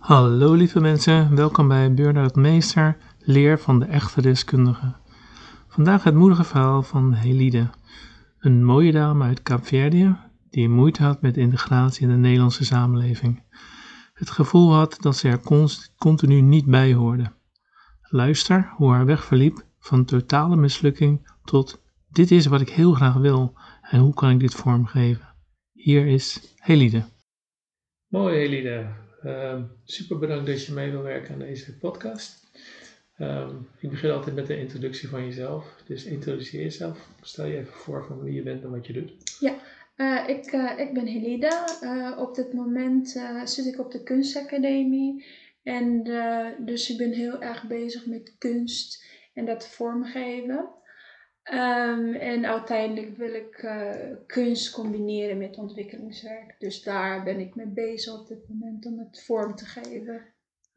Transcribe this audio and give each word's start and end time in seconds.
Hallo 0.00 0.54
lieve 0.54 0.80
mensen, 0.80 1.36
welkom 1.36 1.68
bij 1.68 1.94
Burnout 1.94 2.34
Meester, 2.34 2.96
leer 3.18 3.58
van 3.58 3.78
de 3.78 3.84
echte 3.84 4.22
deskundige. 4.22 4.94
Vandaag 5.68 6.04
het 6.04 6.14
moedige 6.14 6.44
verhaal 6.44 6.82
van 6.82 7.12
Helide, 7.12 7.70
een 8.38 8.64
mooie 8.64 8.92
dame 8.92 9.24
uit 9.24 9.42
Kaapverdië 9.42 10.16
die 10.50 10.68
moeite 10.68 11.02
had 11.02 11.22
met 11.22 11.36
integratie 11.36 12.02
in 12.02 12.08
de 12.08 12.16
Nederlandse 12.16 12.64
samenleving. 12.64 13.42
Het 14.12 14.30
gevoel 14.30 14.72
had 14.72 14.96
dat 15.00 15.16
ze 15.16 15.28
er 15.28 15.40
continu 15.98 16.40
niet 16.40 16.66
bij 16.66 16.94
hoorde. 16.94 17.32
Luister 18.02 18.72
hoe 18.76 18.90
haar 18.90 19.06
weg 19.06 19.24
verliep 19.24 19.64
van 19.78 20.04
totale 20.04 20.56
mislukking 20.56 21.30
tot 21.44 21.82
dit 22.08 22.30
is 22.30 22.46
wat 22.46 22.60
ik 22.60 22.70
heel 22.70 22.92
graag 22.92 23.14
wil 23.14 23.54
en 23.82 24.00
hoe 24.00 24.14
kan 24.14 24.30
ik 24.30 24.40
dit 24.40 24.54
vormgeven. 24.54 25.28
Hier 25.72 26.06
is 26.06 26.54
Helide. 26.56 27.04
Mooi 28.06 28.36
Helide, 28.36 28.86
uh, 29.24 29.62
super 29.84 30.18
bedankt 30.18 30.46
dat 30.46 30.66
je 30.66 30.72
mee 30.72 30.90
wil 30.90 31.02
werken 31.02 31.32
aan 31.32 31.38
deze 31.38 31.78
podcast. 31.78 32.48
Um, 33.18 33.68
ik 33.78 33.90
begin 33.90 34.10
altijd 34.10 34.34
met 34.34 34.46
de 34.46 34.58
introductie 34.58 35.08
van 35.08 35.24
jezelf. 35.24 35.82
Dus 35.86 36.04
introduceer 36.04 36.62
jezelf. 36.62 37.08
Stel 37.22 37.46
je 37.46 37.56
even 37.56 37.72
voor 37.72 38.04
van 38.04 38.22
wie 38.22 38.34
je 38.34 38.42
bent 38.42 38.62
en 38.62 38.70
wat 38.70 38.86
je 38.86 38.92
doet. 38.92 39.12
Ja, 39.40 39.54
uh, 39.96 40.28
ik, 40.28 40.52
uh, 40.52 40.78
ik 40.78 40.94
ben 40.94 41.06
Helida. 41.06 41.64
Uh, 41.82 42.18
op 42.18 42.34
dit 42.34 42.52
moment 42.52 43.20
zit 43.44 43.66
ik 43.66 43.78
op 43.78 43.92
de 43.92 44.02
kunstacademie. 44.02 45.24
En 45.62 46.02
dus 46.64 46.90
ik 46.90 46.96
ben 46.96 47.12
heel 47.12 47.42
erg 47.42 47.66
bezig 47.66 48.06
met 48.06 48.34
kunst 48.38 49.04
en 49.34 49.44
dat 49.44 49.68
vormgeven. 49.68 50.68
Um, 51.52 52.14
en 52.14 52.46
uiteindelijk 52.46 53.16
wil 53.16 53.34
ik 53.34 53.62
uh, 53.62 53.92
kunst 54.26 54.70
combineren 54.70 55.38
met 55.38 55.58
ontwikkelingswerk. 55.58 56.54
Dus 56.58 56.82
daar 56.82 57.24
ben 57.24 57.40
ik 57.40 57.54
mee 57.54 57.66
bezig 57.66 58.20
op 58.20 58.28
dit 58.28 58.48
moment 58.48 58.86
om 58.86 58.98
het 58.98 59.22
vorm 59.24 59.54
te 59.54 59.64
geven. 59.64 60.22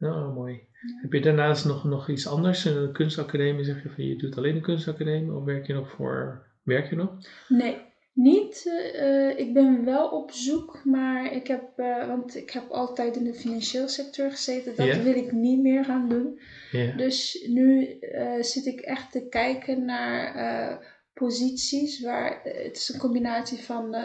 Oh, 0.00 0.34
mooi. 0.34 0.66
Heb 1.02 1.12
je 1.12 1.20
daarnaast 1.20 1.64
nog, 1.64 1.84
nog 1.84 2.08
iets 2.08 2.28
anders? 2.28 2.64
Een 2.64 2.92
kunstacademie 2.92 3.64
zeg 3.64 3.82
je 3.82 3.90
van 3.90 4.04
je 4.04 4.16
doet 4.16 4.36
alleen 4.36 4.54
een 4.54 4.62
kunstacademie 4.62 5.32
of 5.32 5.44
werk 5.44 5.66
je 5.66 5.72
nog 5.72 5.90
voor, 5.90 6.46
werk 6.62 6.90
je 6.90 6.96
nog? 6.96 7.16
Nee, 7.48 7.76
niet. 8.14 8.64
Uh, 8.94 9.38
ik 9.38 9.52
ben 9.52 9.84
wel 9.84 10.08
op 10.08 10.30
zoek, 10.30 10.84
maar 10.84 11.32
ik 11.32 11.46
heb, 11.46 11.70
uh, 11.76 12.06
want 12.06 12.36
ik 12.36 12.50
heb 12.50 12.70
altijd 12.70 13.16
in 13.16 13.24
de 13.24 13.34
financiële 13.34 13.88
sector 13.88 14.30
gezeten. 14.30 14.76
Dat 14.76 15.02
wil 15.02 15.14
ik 15.14 15.32
niet 15.32 15.60
meer 15.60 15.84
gaan 15.84 16.08
doen. 16.08 16.40
Yeah. 16.70 16.96
Dus 16.96 17.46
nu 17.48 17.98
uh, 18.00 18.42
zit 18.42 18.66
ik 18.66 18.80
echt 18.80 19.12
te 19.12 19.28
kijken 19.28 19.84
naar 19.84 20.92
posities 21.14 22.00
waar 22.00 22.40
het 22.42 22.76
is 22.76 22.88
een 22.88 23.00
combinatie 23.00 23.58
van 23.58 23.96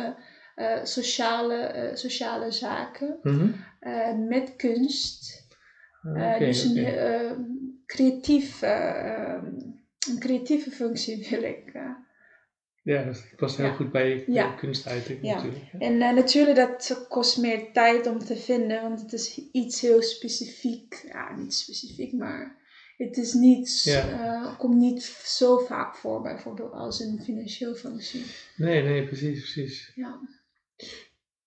sociale, 0.84 1.92
sociale 1.94 2.52
zaken 2.52 3.20
mm 3.24 3.56
-hmm. 3.82 4.28
met 4.28 4.56
kunst. 4.56 5.48
Okay, 6.04 6.40
dus 6.40 6.64
een 6.64 7.84
creatief, 7.86 8.62
een 8.62 10.20
creatieve 10.20 10.72
functie 10.72 11.28
wil 11.30 11.44
ik. 11.44 11.72
Ja, 12.90 13.04
dat 13.04 13.26
past 13.36 13.58
heel 13.58 13.74
goed 13.74 13.92
bij 13.92 14.24
ja. 14.28 14.52
kunstuiting 14.52 15.20
ja. 15.22 15.36
natuurlijk. 15.36 15.64
En 15.80 15.94
uh, 15.94 16.14
natuurlijk, 16.14 16.56
dat 16.56 17.06
kost 17.10 17.38
meer 17.38 17.72
tijd 17.74 18.08
om 18.08 18.20
te 18.20 18.36
vinden, 18.36 18.82
want 18.82 19.02
het 19.02 19.14
is 19.14 19.42
iets 19.52 19.82
heel 19.82 20.02
specifiek. 20.02 21.06
Ja, 21.08 21.36
niet 21.36 21.54
specifiek, 21.54 22.14
maar 22.14 22.58
het 22.98 23.18
is 23.18 23.34
niet, 23.34 23.86
uh, 23.88 24.58
komt 24.58 24.76
niet 24.76 25.04
zo 25.24 25.58
vaak 25.58 25.96
voor, 25.96 26.22
bijvoorbeeld 26.22 26.72
als 26.72 27.00
een 27.00 27.22
financieel 27.24 27.76
functie. 27.76 28.26
Nee, 28.56 28.84
nee, 28.84 29.06
precies, 29.06 29.40
precies. 29.40 29.92
Ja. 29.96 30.20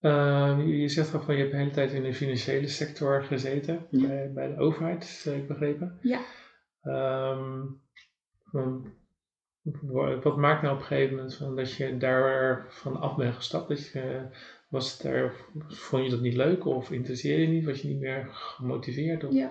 Uh, 0.00 0.80
je 0.80 0.88
zegt 0.88 1.14
al 1.14 1.22
van 1.22 1.34
je 1.34 1.40
hebt 1.40 1.52
de 1.52 1.58
hele 1.58 1.70
tijd 1.70 1.92
in 1.92 2.02
de 2.02 2.14
financiële 2.14 2.68
sector 2.68 3.22
gezeten, 3.22 3.86
bij, 3.90 4.30
bij 4.34 4.48
de 4.48 4.58
overheid, 4.58 5.20
heb 5.24 5.34
ik 5.34 5.48
begrepen. 5.48 5.98
Ja. 6.02 6.20
Um, 6.82 7.80
wat 10.22 10.36
maakt 10.36 10.62
nou 10.62 10.74
op 10.74 10.80
een 10.80 10.86
gegeven 10.86 11.16
moment 11.16 11.34
van 11.34 11.56
dat 11.56 11.72
je 11.72 11.96
daar 11.96 12.66
van 12.68 13.00
af 13.00 13.16
bent 13.16 13.34
gestapt? 13.34 13.68
Dat 13.68 13.86
je, 13.86 14.20
was 14.68 14.92
het 14.92 15.02
er, 15.02 15.32
vond 15.68 16.04
je 16.04 16.10
dat 16.10 16.20
niet 16.20 16.36
leuk 16.36 16.66
of 16.66 16.90
interesseerde 16.90 17.42
je 17.42 17.48
niet? 17.48 17.64
Was 17.64 17.82
je 17.82 17.88
niet 17.88 18.00
meer 18.00 18.28
gemotiveerd? 18.30 19.24
Of? 19.24 19.32
Ja. 19.32 19.50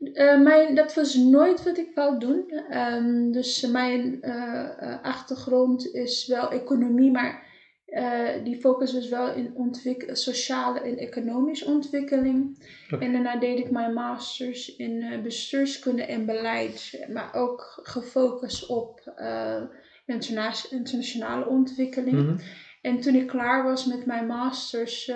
Uh, 0.00 0.42
mijn, 0.42 0.74
dat 0.74 0.94
was 0.94 1.14
nooit 1.14 1.62
wat 1.62 1.78
ik 1.78 1.90
wou 1.94 2.18
doen. 2.18 2.52
Um, 2.72 3.32
dus 3.32 3.66
mijn 3.66 4.18
uh, 4.22 5.02
achtergrond 5.02 5.94
is 5.94 6.26
wel 6.26 6.50
economie, 6.50 7.10
maar 7.10 7.49
uh, 7.90 8.44
die 8.44 8.60
focus 8.60 8.92
was 8.92 9.08
wel 9.08 9.34
in 9.34 9.74
sociale 10.12 10.80
en 10.80 10.98
economische 10.98 11.64
ontwikkeling. 11.64 12.58
Okay. 12.90 13.06
En 13.06 13.12
daarna 13.12 13.38
deed 13.38 13.58
ik 13.58 13.70
mijn 13.70 13.92
masters 13.92 14.76
in 14.76 14.90
uh, 14.90 15.22
bestuurskunde 15.22 16.04
en 16.04 16.26
beleid, 16.26 17.06
maar 17.12 17.34
ook 17.34 17.80
gefocust 17.82 18.66
op 18.66 19.14
uh, 19.18 19.62
interna 20.06 20.52
internationale 20.70 21.46
ontwikkeling. 21.46 22.16
Mm 22.16 22.26
-hmm. 22.26 22.38
En 22.80 23.00
toen 23.00 23.14
ik 23.14 23.26
klaar 23.26 23.64
was 23.64 23.86
met 23.86 24.06
mijn 24.06 24.26
masters, 24.26 25.12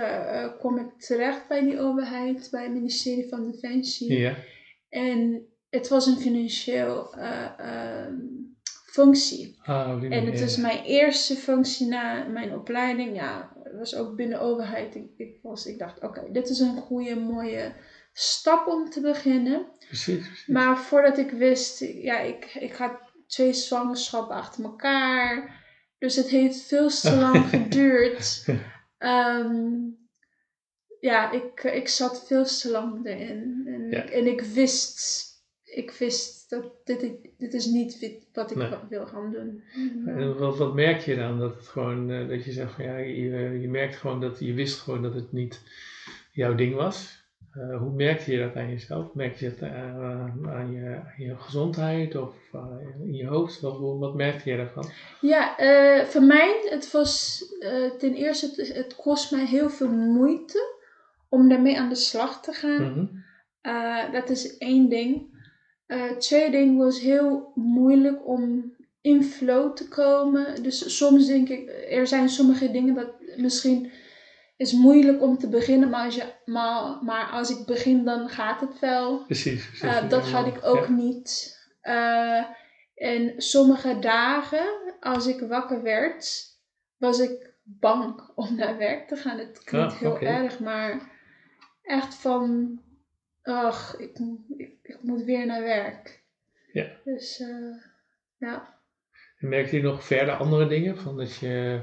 kwam 0.59 0.79
ik 0.79 0.99
terecht 0.99 1.49
bij 1.49 1.61
die 1.61 1.81
overheid, 1.81 2.49
bij 2.51 2.63
het 2.63 2.73
ministerie 2.73 3.29
van 3.29 3.51
Defensie. 3.51 4.19
Yeah. 4.19 4.37
En 4.89 5.47
het 5.71 5.89
was 5.89 6.07
een 6.07 6.17
financieel 6.17 7.15
functie. 8.95 9.57
Ah, 9.63 10.03
en 10.03 10.27
het 10.27 10.41
is 10.41 10.57
mijn 10.57 10.85
eerste 10.85 11.35
functie 11.35 11.87
na 11.87 12.25
mijn 12.25 12.55
opleiding. 12.55 13.17
Ja, 13.17 13.53
het 13.63 13.77
was 13.79 13.95
ook 13.95 14.17
binnen 14.17 14.41
overheid. 14.41 14.95
Ik, 14.95 15.11
ik, 15.17 15.39
was, 15.43 15.67
ik 15.67 15.79
dacht, 15.79 16.01
oké, 16.03 16.33
dit 16.33 16.49
is 16.49 16.59
een 16.59 16.77
goede, 16.77 17.17
mooie 17.17 17.73
stap 18.13 18.67
om 18.67 18.91
te 18.91 19.01
beginnen. 19.01 19.67
Precies, 19.79 20.27
precies. 20.27 20.47
Maar 20.47 20.79
voordat 20.79 21.19
ik 21.19 21.31
wist, 21.31 21.79
ja, 21.81 22.19
ik, 22.19 22.55
ik 22.55 22.73
had 22.73 22.93
twee 23.27 23.53
zwangerschappen 23.53 24.37
achter 24.37 24.65
elkaar. 24.65 25.63
Dus 25.99 26.17
het 26.17 26.29
heeft 26.29 26.63
veel 26.63 26.89
te 26.89 27.17
lang 27.25 27.49
geduurd. 27.49 28.45
Um, 28.99 29.97
ja, 31.01 31.31
ik, 31.31 31.63
ik 31.63 31.89
zat 31.89 32.27
veel 32.27 32.45
te 32.45 32.71
lang 32.71 33.07
erin. 33.07 33.63
En, 33.67 33.87
ja. 33.91 34.05
en 34.05 34.27
ik 34.27 34.41
wist 34.41 35.33
ik 35.75 35.91
wist 35.91 36.34
dat 36.49 36.65
dit, 36.85 37.17
dit 37.39 37.55
is 37.55 37.67
niet 37.67 38.21
wat 38.33 38.51
ik 38.51 38.57
nee. 38.57 38.71
wil 38.89 39.07
gaan 39.07 39.33
doen. 39.33 39.63
En 40.07 40.39
wat, 40.39 40.59
wat 40.59 40.75
merk 40.75 41.01
je 41.01 41.17
dan? 41.17 41.39
Dat 41.39 41.55
het 41.55 41.67
gewoon, 41.67 42.11
uh, 42.11 42.29
dat 42.29 42.45
je 42.45 42.53
zegt 42.53 42.73
van 42.73 42.85
ja, 42.85 42.97
je, 42.97 43.61
je 43.61 43.69
merkt 43.69 43.97
gewoon 43.97 44.21
dat 44.21 44.39
je 44.39 44.53
wist 44.53 44.81
gewoon 44.81 45.03
dat 45.03 45.15
het 45.15 45.33
niet 45.33 45.63
jouw 46.33 46.55
ding 46.55 46.75
was. 46.75 47.23
Uh, 47.57 47.79
hoe 47.79 47.93
merkte 47.93 48.33
je 48.33 48.39
dat 48.39 48.57
aan 48.57 48.71
jezelf? 48.71 49.15
Merkte 49.15 49.45
je 49.45 49.51
dat 49.51 49.69
aan, 49.71 50.73
je, 50.73 51.01
aan 51.05 51.25
je 51.25 51.37
gezondheid 51.39 52.17
of 52.17 52.35
in 53.05 53.15
je 53.15 53.27
hoofd? 53.27 53.61
Wat, 53.61 53.79
wat 53.99 54.15
merkte 54.15 54.51
je 54.51 54.57
daarvan? 54.57 54.91
Ja, 55.21 55.55
voor 56.07 56.23
mij, 56.23 56.67
het 56.69 56.91
was 56.91 57.45
ten 57.99 58.15
eerste, 58.15 58.53
het, 58.57 58.75
het, 58.75 58.97
kost 58.97 59.31
mij 59.31 59.47
heel 59.47 59.71
veel 59.71 59.91
moeite 59.91 60.77
om 61.29 61.49
daarmee 61.49 61.79
aan 61.79 61.89
de 61.89 61.95
slag 61.95 62.43
te 62.43 62.53
gaan. 62.53 62.83
Mm 62.83 62.93
-hmm. 63.63 64.13
dat 64.13 64.31
is 64.31 64.59
één 64.59 64.89
ding. 64.89 65.34
Uh, 65.87 66.11
tweede 66.11 66.51
ding 66.51 66.79
was 66.79 67.01
heel 67.01 67.53
moeilijk 67.55 68.27
om 68.27 68.75
in 69.01 69.25
flow 69.25 69.77
te 69.77 69.89
komen. 69.89 70.63
Dus 70.63 70.97
soms 70.97 71.27
denk 71.27 71.49
ik, 71.49 71.71
er 71.91 72.07
zijn 72.07 72.29
sommige 72.29 72.71
dingen 72.71 72.95
dat 72.95 73.11
misschien 73.37 73.93
is 74.57 74.73
moeilijk 74.73 75.23
om 75.23 75.39
te 75.39 75.49
beginnen, 75.49 75.91
maar 75.91 76.05
als, 76.05 76.15
je, 76.15 76.33
maar, 76.45 76.99
maar 77.03 77.27
als 77.31 77.51
ik 77.51 77.67
begin, 77.67 78.05
dan 78.05 78.29
gaat 78.29 78.61
het 78.61 78.79
wel. 78.79 79.25
Precies. 79.25 79.67
precies 79.67 80.03
uh, 80.03 80.09
dat 80.09 80.31
had 80.31 80.47
ik 80.47 80.59
ook 80.63 80.89
niet. 80.89 81.59
Uh, 81.83 82.45
en 82.95 83.35
sommige 83.37 83.99
dagen, 83.99 84.97
als 85.01 85.27
ik 85.27 85.41
wakker 85.41 85.83
werd, 85.83 86.43
was 86.97 87.19
ik 87.19 87.53
bang 87.63 88.31
om 88.35 88.55
naar 88.55 88.79
werk 88.79 89.09
te 89.09 89.17
gaan. 89.17 89.39
Het 89.39 89.65
klinkt 89.65 89.93
ah, 89.93 89.99
heel 89.99 90.13
okay. 90.13 90.45
erg, 90.45 90.59
maar 90.59 91.11
echt 91.83 92.15
van 92.15 92.79
ach, 93.45 93.97
ik, 93.99 94.19
ik, 94.57 94.79
ik, 94.83 94.99
moet 95.03 95.23
weer 95.23 95.47
naar 95.47 95.63
werk. 95.63 96.23
Ja. 96.73 96.87
Dus, 97.05 97.41
uh, 97.41 97.75
ja. 98.37 98.79
En 99.39 99.49
merkte 99.49 99.77
je 99.77 99.83
nog 99.83 100.05
verder 100.05 100.35
andere 100.35 100.67
dingen? 100.67 100.99
Van 100.99 101.17
dat 101.17 101.37
je 101.37 101.81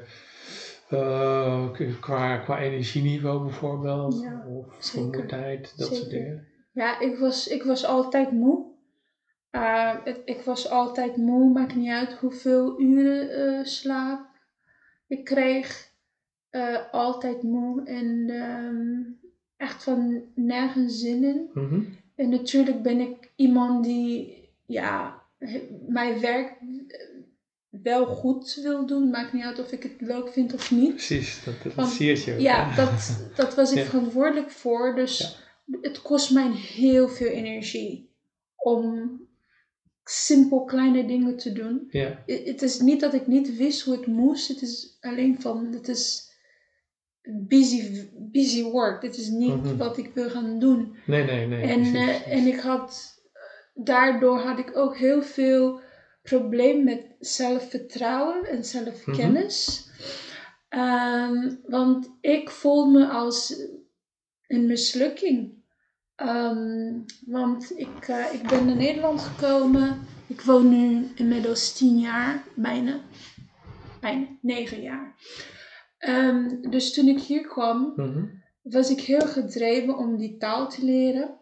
uh, 0.90 1.72
qua, 2.00 2.38
qua 2.38 2.60
energieniveau 2.60 3.44
bijvoorbeeld, 3.44 4.22
ja, 4.22 4.46
of 4.48 4.90
vermoeidheid, 4.92 5.78
dat 5.78 5.96
soort 5.96 6.10
dingen? 6.10 6.48
Ja, 6.74 7.00
ik 7.00 7.18
was, 7.18 7.48
ik 7.48 7.64
was 7.64 7.86
altijd 7.86 8.32
moe. 8.32 8.70
Uh, 9.52 10.04
het, 10.04 10.22
ik 10.26 10.42
was 10.42 10.70
altijd 10.70 11.18
moe, 11.18 11.52
maakt 11.52 11.76
niet 11.76 11.92
uit 11.92 12.14
hoeveel 12.14 12.82
uren 12.82 13.66
slaap 13.66 14.30
ik 15.08 15.24
kreeg. 15.24 15.90
altijd 16.92 17.44
moe 17.44 17.84
en 17.86 18.30
um, 18.30 19.21
echt 19.62 19.84
van 19.84 20.22
nergens 20.36 21.00
zin 21.00 21.24
in. 21.24 21.50
Mhm. 21.54 21.82
En 22.16 22.30
natuurlijk 22.30 22.82
ben 22.82 23.00
ik 23.00 23.32
iemand 23.36 23.84
die 23.84 24.40
ja, 24.66 25.22
mijn 25.88 26.20
werk 26.20 26.54
wel 27.70 28.06
goed 28.06 28.60
wil 28.64 28.86
doen. 28.86 29.10
Maakt 29.10 29.34
niet 29.34 29.44
uit 29.44 29.60
of 29.60 29.72
ik 29.72 29.84
het 29.84 29.96
leuk 30.02 30.30
vind 30.30 30.54
of 30.54 30.72
niet. 30.72 30.90
Precies, 30.90 31.44
dat, 31.44 31.76
dat 31.76 31.90
zie 31.90 32.26
je. 32.26 32.42
Ja, 32.42 32.76
dat, 32.76 33.30
dat 33.36 33.56
was 33.56 33.72
ik 33.72 33.86
verantwoordelijk 33.86 34.50
voor. 34.50 34.96
Dus 34.96 35.40
het 35.82 36.02
kost 36.02 36.32
mij 36.32 36.52
heel 36.52 37.10
veel 37.10 37.28
energie 37.28 38.10
om 38.56 39.20
simpel 40.04 40.64
kleine 40.64 41.06
dingen 41.06 41.38
te 41.38 41.52
doen. 41.52 41.88
Ja. 41.90 42.24
Het 42.26 42.62
is 42.62 42.80
niet 42.80 43.00
dat 43.00 43.14
ik 43.14 43.28
niet 43.28 43.58
wist 43.58 43.82
hoe 43.82 43.96
het 43.96 44.08
moest. 44.08 44.48
Het 44.48 44.62
is 44.62 44.98
alleen 45.02 45.42
van, 45.42 45.74
het 45.74 45.88
is 45.88 46.31
busy, 47.24 48.08
busy 48.14 48.64
work. 48.64 49.02
Dit 49.02 49.18
is 49.18 49.28
niet 49.28 49.64
Mhm. 49.64 49.78
wat 49.78 49.98
ik 49.98 50.12
wil 50.14 50.30
gaan 50.30 50.60
doen. 50.60 50.96
Nee, 51.06 51.24
nee, 51.24 51.48
nee. 51.48 51.62
En, 51.64 51.96
eh, 51.96 52.32
en 52.32 52.48
ik 52.48 52.60
had, 52.60 53.20
daardoor 53.74 54.40
had 54.40 54.60
ik 54.60 54.78
ook 54.78 54.98
heel 54.98 55.22
veel 55.22 55.80
probleem 56.22 56.84
met 56.84 57.02
zelfvertrouwen 57.20 58.44
en 58.46 58.64
zelfkennis. 58.66 59.90
Ehm, 60.70 61.50
want 61.68 62.18
ik 62.22 62.50
voel 62.50 62.86
me 62.90 63.08
als 63.08 63.56
een 64.48 64.66
mislukking. 64.66 65.60
Ehm, 66.16 67.00
want 67.26 67.72
ik, 67.80 68.08
eh, 68.08 68.34
ik 68.34 68.48
ben 68.48 68.66
naar 68.66 68.76
Nederland 68.76 69.22
gekomen. 69.22 70.00
Ik 70.28 70.42
woon 70.42 70.70
nu 70.70 71.08
inmiddels 71.16 71.74
tien 71.74 72.00
jaar, 72.00 72.44
bijna. 72.56 73.00
Bijna 74.00 74.26
negen 74.42 74.82
jaar. 74.82 75.16
Ehm, 76.02 76.62
dus 76.70 76.94
toen 76.94 77.08
ik 77.08 77.20
hier 77.20 77.42
kwam, 77.48 77.94
Mhm. 77.96 78.26
was 78.62 78.90
ik 78.90 79.00
heel 79.02 79.28
gedreven 79.28 79.98
om 79.98 80.18
die 80.18 80.38
taal 80.38 80.70
te 80.70 80.86
leren. 80.86 81.40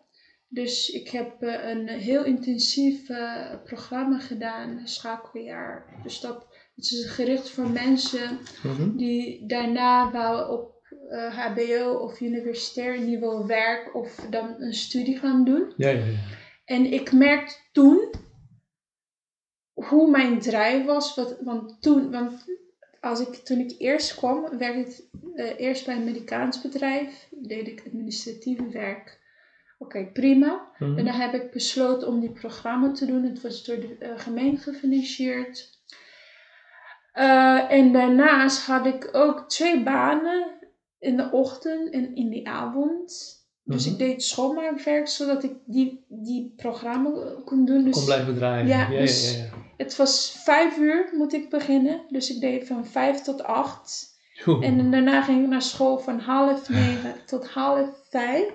Dus 0.48 0.90
ik 0.90 1.10
heb 1.10 1.42
eh, 1.42 1.70
een 1.70 1.88
heel 1.88 2.24
intensief 2.24 3.10
eh, 3.10 3.54
programma 3.64 4.20
gedaan, 4.20 4.82
schakeljaar. 4.88 6.00
Dus 6.04 6.20
dat 6.20 6.48
het 6.76 6.86
is 6.92 7.06
gericht 7.10 7.50
voor 7.50 7.70
mensen 7.70 8.40
Mhm. 8.64 8.96
die 8.96 9.46
daarna 9.48 10.12
wou 10.12 10.52
op 10.52 10.78
eh, 11.10 11.38
HBO 11.38 11.94
of 11.94 12.22
universitair 12.22 13.00
niveau 13.02 13.46
werk 13.48 13.96
of 13.96 14.16
dan 14.30 14.56
een 14.62 14.74
studie 14.74 15.18
gaan 15.18 15.44
doen. 15.46 15.74
Ja, 15.78 15.90
ja, 15.90 16.06
ja. 16.06 16.18
En 16.66 16.92
ik 16.94 17.12
merkte 17.12 17.56
toen 17.72 18.10
hoe 19.74 20.10
mijn 20.10 20.40
drijf 20.40 20.86
was. 20.86 21.16
Wat, 21.16 21.38
want 21.42 21.82
toen, 21.82 22.12
want 22.12 22.46
als 23.02 23.20
ik, 23.20 23.36
toen 23.36 23.60
ik 23.60 23.76
eerst 23.78 24.16
kwam, 24.16 24.58
werkte 24.58 24.80
ik 25.04 25.04
eh, 25.36 25.60
eerst 25.60 25.86
bij 25.86 25.96
een 25.96 26.02
Amerikaans 26.02 26.62
bedrijf. 26.62 27.28
Deed 27.32 27.68
ik 27.68 27.84
administratieve 27.88 28.70
werk. 28.70 29.18
Oké, 29.78 30.06
prima. 30.14 30.68
Mhm. 30.80 30.98
En 30.98 31.06
dan 31.06 31.14
heb 31.14 31.34
ik 31.34 31.52
besloten 31.52 32.08
om 32.08 32.20
die 32.20 32.32
programma 32.32 32.92
te 32.92 33.06
doen. 33.06 33.24
Het 33.24 33.42
was 33.42 33.64
door 33.64 33.80
de 33.80 33.96
eh, 34.00 34.20
gemeente 34.20 34.62
gefinancierd. 34.62 35.78
Eh, 37.14 37.72
en 37.72 37.92
daarnaast 37.92 38.66
had 38.66 38.86
ik 38.86 39.10
ook 39.12 39.50
twee 39.50 39.84
banen 39.84 40.48
in 41.00 41.18
de 41.18 41.32
ochtend 41.32 41.90
en 41.94 42.16
in 42.16 42.30
de 42.30 42.44
avond. 42.46 43.38
Dus 43.64 43.84
Mhm. 43.86 43.94
ik 43.94 44.00
deed 44.00 44.24
schoonmaakwerk 44.24 45.08
zodat 45.08 45.44
ik 45.44 45.52
die, 45.66 46.06
die 46.08 46.54
programma 46.58 47.10
kon 47.46 47.66
doen. 47.66 47.84
Dus 47.84 47.94
Kon 47.94 48.06
blijven 48.06 48.36
draaien. 48.36 48.68
Ja, 48.68 48.90
ja, 48.90 49.00
dus- 49.00 49.38
ja, 49.38 49.44
ja. 49.44 49.50
Het 49.80 49.96
was 49.96 50.40
vijf 50.44 50.78
uur 50.78 51.10
moet 51.14 51.34
ik 51.34 51.50
beginnen. 51.50 52.02
Dus 52.10 52.30
ik 52.36 52.42
deed 52.42 52.68
van 52.68 52.86
vijf 52.86 53.22
tot 53.22 53.44
acht. 53.44 54.18
Oeh. 54.46 54.66
En 54.66 54.92
daarna 54.92 55.22
ging 55.22 55.44
ik 55.44 55.50
naar 55.50 55.62
school 55.62 56.00
van 56.00 56.20
half 56.20 56.70
negen 56.70 57.16
tot 57.26 57.50
half 57.50 57.90
vijf. 58.10 58.52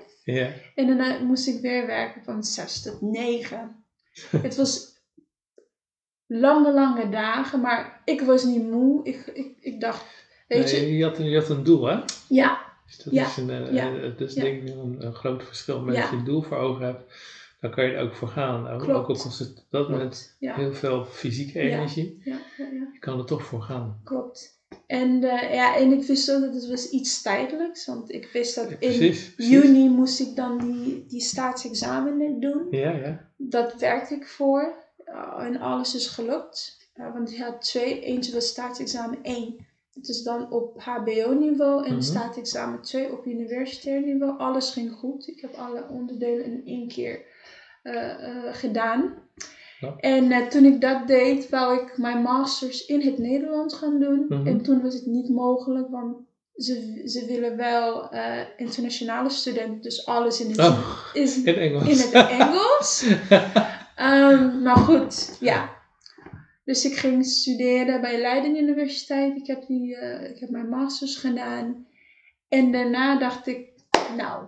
En 0.74 0.86
daarna 0.86 1.18
moest 1.18 1.46
ik 1.46 1.60
weer 1.60 1.86
werken 1.86 2.22
van 2.24 2.44
6 2.44 2.82
tot 2.82 3.00
9. 3.00 3.84
het 4.42 4.56
was 4.56 5.02
lange, 6.26 6.72
lange 6.72 7.08
dagen, 7.08 7.60
maar 7.60 8.02
ik 8.04 8.20
was 8.20 8.44
niet 8.44 8.70
moe. 8.70 9.04
Ik, 9.04 9.26
ik, 9.26 9.56
ik 9.60 9.80
dacht, 9.80 10.04
weet 10.48 10.72
Nee, 10.72 10.86
je, 10.86 10.96
je, 10.96 11.04
had 11.04 11.18
een, 11.18 11.30
je 11.30 11.38
had 11.38 11.48
een 11.48 11.64
doel, 11.64 11.84
hè? 11.86 11.98
ja, 12.28 12.58
Dus 12.86 12.96
dat 12.96 13.12
Ja, 13.12 13.26
is, 13.26 13.36
een, 13.36 13.50
eh, 13.50 13.72
ja, 13.72 13.84
ja. 13.84 14.10
denk 14.34 14.62
ik 14.62 14.68
een, 14.68 14.96
een 15.06 15.14
groot 15.14 15.44
verschil. 15.44 15.88
Als 15.88 16.10
je 16.10 16.22
doel 16.24 16.42
voor 16.42 16.56
ogen 16.56 16.84
hebt, 16.84 17.12
dan 17.64 17.72
kan 17.72 17.84
je 17.84 17.92
er 17.92 18.02
ook 18.02 18.14
voor 18.14 18.28
gaan. 18.28 18.68
Ook, 18.68 18.82
ook 18.82 18.88
al 18.88 19.02
kost 19.02 19.38
het 19.38 19.66
dat 19.70 19.88
met. 19.88 20.36
Ja, 20.38 20.54
heel 20.54 20.72
veel 20.72 21.04
fysieke 21.04 21.58
energie, 21.58 22.20
ja, 22.24 22.38
ja, 22.56 22.66
je 22.92 22.98
kan 22.98 23.18
er 23.18 23.24
toch 23.24 23.42
voor 23.44 23.62
gaan. 23.62 24.00
klopt. 24.04 24.62
En, 24.86 25.24
eh, 25.24 25.54
ja, 25.54 25.76
en 25.76 25.92
ik 25.92 26.02
wist 26.06 26.32
ook 26.32 26.40
dat 26.40 26.54
het 26.54 26.68
was 26.68 26.90
iets 26.90 27.22
tijdelijks, 27.22 27.86
want 27.86 28.12
ik 28.12 28.28
wist 28.32 28.54
dat 28.54 28.70
in 28.70 28.76
Precies, 28.78 29.34
juni 29.36 29.88
moest 29.88 30.20
ik 30.20 30.36
dan 30.36 30.58
die, 30.58 31.04
die 31.06 31.20
staatsexamen 31.20 32.40
doen. 32.40 32.66
Ja, 32.70 32.90
ja. 32.90 33.30
Dat 33.36 33.74
werkte 33.78 34.14
ik 34.14 34.26
voor 34.26 34.74
uh, 35.06 35.44
en 35.46 35.56
alles 35.60 35.94
is 35.94 36.06
gelukt. 36.06 36.88
Uh, 36.94 37.12
want 37.12 37.30
ik 37.30 37.38
had 37.38 37.62
twee, 37.62 38.00
eentje 38.00 38.32
was 38.32 38.46
staatsexamen 38.48 39.18
1. 39.22 39.66
Het 39.92 40.08
is 40.08 40.22
dan 40.22 40.50
op 40.50 40.80
HBO-niveau 40.80 41.84
en 41.86 41.92
Mhm. 41.92 42.02
staatsexamen 42.02 42.82
2 42.82 43.12
op 43.12 43.26
universitair 43.26 44.00
niveau. 44.00 44.38
Alles 44.38 44.70
ging 44.70 44.92
goed. 44.92 45.28
Ik 45.28 45.40
heb 45.40 45.54
alle 45.54 45.86
onderdelen 45.88 46.44
in 46.44 46.62
één 46.64 46.88
keer 46.88 47.32
gedaan. 48.52 49.14
Ja. 49.80 49.94
En 49.96 50.24
uh, 50.24 50.46
toen 50.46 50.64
ik 50.64 50.80
dat 50.80 51.06
deed, 51.06 51.48
wou 51.48 51.82
ik 51.82 51.98
mijn 51.98 52.22
masters 52.22 52.86
in 52.86 53.00
het 53.00 53.18
Nederlands 53.18 53.74
gaan 53.74 54.00
doen. 54.00 54.26
Mhm. 54.28 54.46
En 54.46 54.62
toen 54.62 54.82
was 54.82 54.94
het 54.94 55.06
niet 55.06 55.28
mogelijk, 55.28 55.90
want 55.90 56.16
ze, 56.54 57.02
ze 57.04 57.26
willen 57.26 57.56
wel 57.56 58.14
uh, 58.14 58.40
internationale 58.56 59.30
studenten. 59.30 59.80
Dus 59.82 60.06
alles 60.06 60.40
in 60.40 60.50
het, 60.50 60.58
Oh, 60.58 60.98
is 61.12 61.42
in 61.42 61.56
Engels. 61.56 61.88
in 61.88 61.96
het 61.98 62.28
Engels. 62.30 63.06
Um, 63.98 64.62
maar 64.64 64.76
goed, 64.76 65.36
ja. 65.40 65.70
Dus 66.64 66.84
ik 66.84 66.94
ging 66.96 67.26
studeren 67.26 68.00
bij 68.00 68.20
Leiden 68.20 68.56
Universiteit. 68.56 69.36
Ik 69.36 69.46
heb, 69.46 69.66
die, 69.66 69.96
uh, 69.96 70.30
ik 70.30 70.38
heb 70.38 70.50
mijn 70.50 70.68
masters 70.68 71.16
gedaan. 71.16 71.86
En 72.48 72.72
daarna 72.72 73.18
dacht 73.18 73.46
ik, 73.46 73.68
nou, 74.16 74.44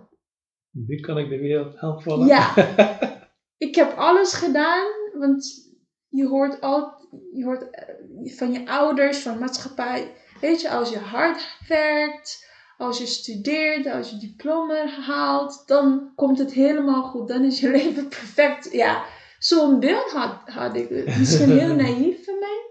Nu 0.71 0.99
kan 0.99 1.17
ik 1.17 1.29
de 1.29 1.37
wereld 1.39 1.77
aanvallen. 1.77 2.27
ja. 2.27 2.53
ik 3.57 3.75
heb 3.75 3.97
alles 3.97 4.33
gedaan, 4.33 4.87
want 5.13 5.67
je 6.09 6.27
hoort, 6.27 6.61
al, 6.61 7.07
je 7.33 7.43
hoort 7.43 7.61
uh, 7.61 8.35
van 8.35 8.51
je 8.51 8.67
ouders, 8.67 9.17
van 9.17 9.39
maatschappij. 9.39 10.13
Weet 10.41 10.61
je, 10.61 10.69
als 10.69 10.89
je 10.89 10.97
hard 10.97 11.57
werkt, 11.67 12.45
als 12.77 12.97
je 12.97 13.05
studeert, 13.05 13.87
als 13.87 14.09
je 14.09 14.17
diploma 14.17 14.87
haalt, 14.87 15.63
dan 15.65 16.11
komt 16.15 16.39
het 16.39 16.53
helemaal 16.53 17.03
goed. 17.03 17.27
Dan 17.27 17.43
is 17.43 17.59
je 17.59 17.69
leven 17.81 18.07
perfect. 18.07 18.71
Ja, 18.71 19.05
zo'n 19.39 19.79
beeld 19.79 20.11
had, 20.11 20.41
had 20.45 20.75
ik. 20.75 21.17
Misschien 21.17 21.51
heel 21.51 21.75
naïef 21.85 22.25
van 22.25 22.39
mij. 22.39 22.65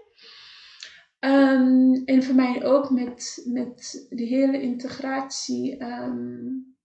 Um, 1.19 2.01
en 2.05 2.23
voor 2.23 2.35
mij 2.35 2.65
ook 2.65 2.89
met, 2.89 3.43
met 3.45 4.07
de 4.09 4.23
hele 4.23 4.61
integratie 4.61 5.83
um, 5.83 6.76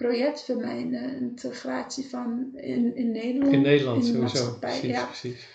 project 0.00 0.44
voor 0.44 0.56
mij, 0.56 0.88
de 0.90 1.16
integratie 1.20 2.08
van 2.08 2.50
in, 2.54 2.96
in 2.96 3.10
Nederland. 3.10 3.52
In 3.52 3.62
Nederland 3.62 4.04
in 4.04 4.12
sowieso, 4.12 4.56
precies, 4.60 4.90
ja. 4.90 5.04
precies. 5.04 5.48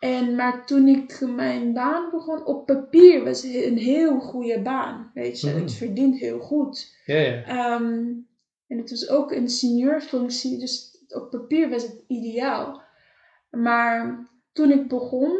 En, 0.00 0.34
maar 0.34 0.66
toen 0.66 0.88
ik 0.88 1.20
mijn 1.20 1.72
baan 1.72 2.10
begon, 2.10 2.46
op 2.46 2.66
papier 2.66 3.24
was 3.24 3.42
het 3.42 3.54
een 3.54 3.78
heel 3.78 4.20
goede 4.20 4.62
baan. 4.62 5.10
Weet 5.14 5.40
je, 5.40 5.50
Mhm. 5.50 5.60
het 5.60 5.72
verdient 5.72 6.18
heel 6.18 6.38
goed. 6.38 6.96
Ja, 7.04 7.16
ja. 7.16 7.74
Um, 7.74 8.28
en 8.66 8.78
het 8.78 8.90
was 8.90 9.08
ook 9.08 9.32
een 9.32 9.48
seniorfunctie, 9.48 10.58
dus 10.58 11.04
op 11.08 11.30
papier 11.30 11.70
was 11.70 11.82
het 11.82 12.04
ideaal. 12.06 12.82
Maar 13.50 14.28
toen 14.52 14.70
ik 14.70 14.88
begon, 14.88 15.36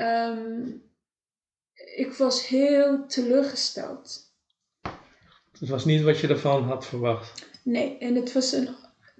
um, 0.00 0.82
ik 1.96 2.12
was 2.12 2.46
heel 2.48 3.06
teleurgesteld. 3.06 4.27
Het 5.60 5.68
was 5.68 5.84
niet 5.84 6.02
wat 6.02 6.18
je 6.18 6.28
ervan 6.28 6.62
had 6.62 6.86
verwacht. 6.86 7.46
Nee, 7.62 7.98
en 7.98 8.14
het 8.14 8.32
was 8.32 8.52
een 8.52 8.68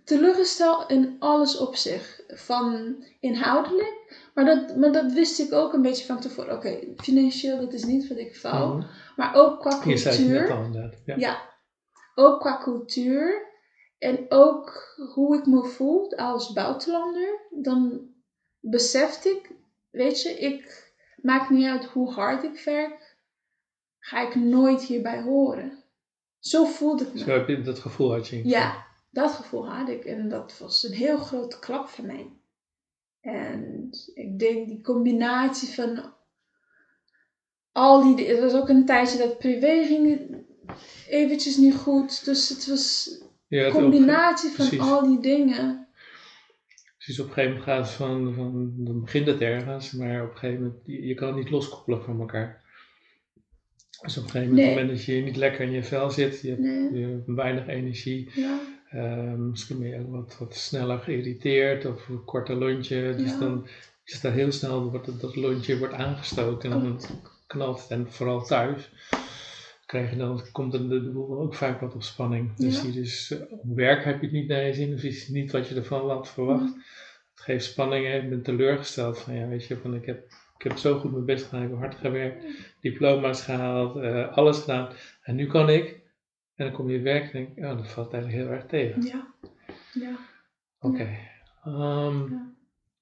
teleurgesteld 0.04 0.90
in 0.90 1.16
alles 1.18 1.57
op 1.59 1.76
zich. 1.76 2.21
Van 2.28 2.97
inhoudelijk, 3.21 4.28
maar 4.35 4.45
dat, 4.45 4.76
maar 4.76 4.92
dat 4.92 5.12
wist 5.12 5.38
ik 5.38 5.52
ook 5.52 5.73
een 5.73 5.83
beetje 5.83 6.04
van 6.07 6.21
tevoren. 6.21 6.57
Oké, 6.57 6.66
okay, 6.66 6.92
financieel, 6.97 7.61
dat 7.61 7.73
is 7.73 7.85
niet 7.85 8.09
wat 8.09 8.18
ik 8.18 8.38
wou. 8.42 8.76
Mhm. 8.76 8.87
Maar 9.16 9.35
ook 9.35 9.61
qua 9.61 9.83
Je 9.85 9.97
zei 9.97 10.16
het 10.16 10.26
net 10.26 10.37
cultuur. 10.37 10.57
al 10.57 10.64
inderdaad. 10.64 10.95
Ja. 11.04 11.16
Ja, 11.16 11.42
ook 12.14 12.40
qua 12.40 12.59
cultuur. 12.62 13.47
En 13.99 14.26
ook 14.28 14.95
hoe 15.14 15.37
ik 15.37 15.47
me 15.47 15.64
voel 15.64 16.16
als 16.16 16.52
buitenlander. 16.52 17.40
Dan 17.50 18.00
besefte 18.61 19.28
ik, 19.28 19.50
weet 19.90 20.23
je, 20.23 20.30
ik 20.30 20.92
maakt 21.23 21.50
niet 21.50 21.66
uit 21.66 21.85
hoe 21.85 22.12
hard 22.12 22.42
ik 22.42 22.62
werk. 22.64 23.16
Ga 23.99 24.21
ik 24.21 24.35
nooit 24.35 24.83
hierbij 24.83 25.23
horen. 25.23 25.77
Zo 26.38 26.64
voelde 26.64 27.04
ik 27.04 27.12
me. 27.12 27.18
Zo 27.18 27.30
heb 27.30 27.49
je 27.49 27.61
dat 27.61 27.78
gevoel 27.78 28.12
had 28.12 28.28
je. 28.28 28.49
Ja, 28.49 28.87
dat 29.11 29.30
gevoel 29.30 29.68
had 29.71 29.88
ik. 29.88 30.04
En 30.04 30.28
dat 30.28 30.59
was 30.59 30.83
een 30.83 30.92
heel 30.92 31.16
grote 31.16 31.59
klap 31.59 31.88
voor 31.88 32.04
mij. 32.04 32.33
En 33.21 33.88
ik 34.14 34.38
denk 34.38 34.68
die 34.68 34.80
combinatie 34.80 35.68
van 35.68 36.14
al 37.73 38.16
die... 38.16 38.26
Het 38.26 38.40
was 38.40 38.54
ook 38.54 38.68
een 38.68 38.87
tijdje 38.87 39.18
dat 39.18 39.38
privé 39.38 39.85
ging 39.87 40.37
eventjes 41.09 41.57
niet 41.57 41.75
goed. 41.75 42.25
Dus 42.25 42.49
het 42.49 42.66
was 42.66 43.11
Ja, 43.47 43.64
een 43.66 43.73
combinatie 43.73 44.50
ook- 44.50 44.57
van 44.57 44.80
al 44.80 45.02
die 45.07 45.21
dingen. 45.21 45.88
Precies, 46.97 47.21
op 47.21 47.26
een 47.26 47.33
gegeven 47.33 47.57
moment 47.57 47.71
gaat 47.71 47.87
het 47.87 47.95
van, 47.95 48.35
van, 48.35 48.73
dan 48.76 49.00
begint 49.00 49.26
het 49.26 49.40
ergens, 49.40 49.92
maar 49.92 50.23
op 50.25 50.30
een 50.30 50.37
gegeven 50.37 50.62
moment, 50.62 50.80
je, 50.87 51.07
je 51.07 51.14
kan 51.14 51.28
het 51.28 51.37
niet 51.37 51.50
loskoppelen 51.50 52.02
van 52.02 52.21
elkaar. 52.21 52.66
Dus 54.02 54.17
op 54.17 54.25
een 54.25 54.31
gegeven 54.31 54.55
moment, 54.55 54.75
Nee. 54.75 54.87
dat 54.87 55.05
je 55.05 55.12
niet 55.23 55.37
lekker 55.37 55.61
in 55.64 55.71
je 55.71 55.83
vel 55.83 56.11
zit, 56.11 56.40
je 56.40 56.49
hebt, 56.49 56.61
Nee. 56.61 56.93
je 57.00 57.07
hebt 57.07 57.26
weinig 57.26 57.67
energie, 57.67 58.31
Ja, 58.35 58.59
Ehm, 58.90 59.50
misschien 59.50 59.78
ben 59.78 59.88
je 59.88 59.99
ook 59.99 60.11
wat, 60.11 60.37
wat 60.38 60.55
sneller 60.55 60.99
geïrriteerd 60.99 61.85
of 61.87 62.09
een 62.09 62.25
korte 62.25 62.55
lontje. 62.55 63.14
Dus 63.17 63.31
Ja. 63.31 63.38
dan 63.38 63.67
is 64.05 64.21
dat 64.21 64.33
heel 64.33 64.52
snel 64.52 64.90
wordt 64.90 65.07
het- 65.07 65.21
dat 65.21 65.37
lontje 65.37 65.78
wordt 65.78 65.95
aangestoken 65.95 66.73
en 66.73 66.81
dan 66.83 66.93
Oh. 66.93 67.11
knalt 67.47 67.81
het. 67.83 67.90
En 67.90 68.07
vooral 68.12 68.45
thuis 68.45 68.90
krijg 69.87 70.11
je 70.11 70.17
dan, 70.17 70.43
komt 70.52 70.73
de, 70.73 70.88
de 70.88 71.11
boel 71.11 71.38
ook 71.40 71.55
vaak 71.55 71.81
wat 71.81 71.95
op 71.95 72.02
spanning. 72.02 72.57
Dus, 72.57 72.81
Ja. 72.81 72.87
je 72.87 72.93
dus 72.93 73.31
eh, 73.31 73.52
op 73.52 73.61
werk 73.75 74.05
heb 74.05 74.14
je 74.21 74.26
het 74.26 74.33
niet 74.35 74.49
naar 74.49 74.67
je 74.67 74.75
zin 74.75 74.95
of 74.95 75.02
is 75.02 75.28
niet 75.28 75.50
wat 75.52 75.69
je 75.69 75.75
ervan 75.75 76.09
had 76.11 76.28
verwacht. 76.28 76.75
Het 77.35 77.45
geeft 77.45 77.64
spanning 77.64 78.07
en 78.07 78.23
je 78.23 78.28
bent 78.28 78.45
teleurgesteld 78.45 79.19
van 79.19 79.35
ja 79.35 79.49
weet 79.49 79.67
je, 79.67 79.76
van 79.76 79.95
ik 79.95 80.07
heb, 80.07 80.26
ik 80.59 80.65
heb 80.65 80.77
zo 80.77 80.99
goed 80.99 81.12
mijn 81.12 81.25
best 81.25 81.45
gedaan, 81.45 81.62
ik 81.62 81.69
heb 81.71 81.79
hard 81.79 81.95
gewerkt, 81.95 82.45
diploma's 82.81 83.43
gehaald, 83.45 83.97
eh, 83.97 84.37
alles 84.37 84.59
gedaan. 84.59 84.88
En 85.23 85.35
nu 85.35 85.47
kan 85.47 85.69
ik. 85.71 86.00
En 86.55 86.65
dan 86.67 86.73
kom 86.75 86.91
je 86.91 87.00
werk 87.00 87.25
en 87.25 87.31
denk 87.33 87.57
ik, 87.57 87.65
oh, 87.65 87.77
dat 87.77 87.88
valt 87.88 88.12
eigenlijk 88.12 88.43
heel 88.43 88.53
erg 88.55 88.67
tegen. 88.67 89.03
Ja. 89.03 89.27
Ja. 89.93 90.17
Oké. 90.81 91.09
Ehm, 91.65 92.31
Ja. 92.31 92.57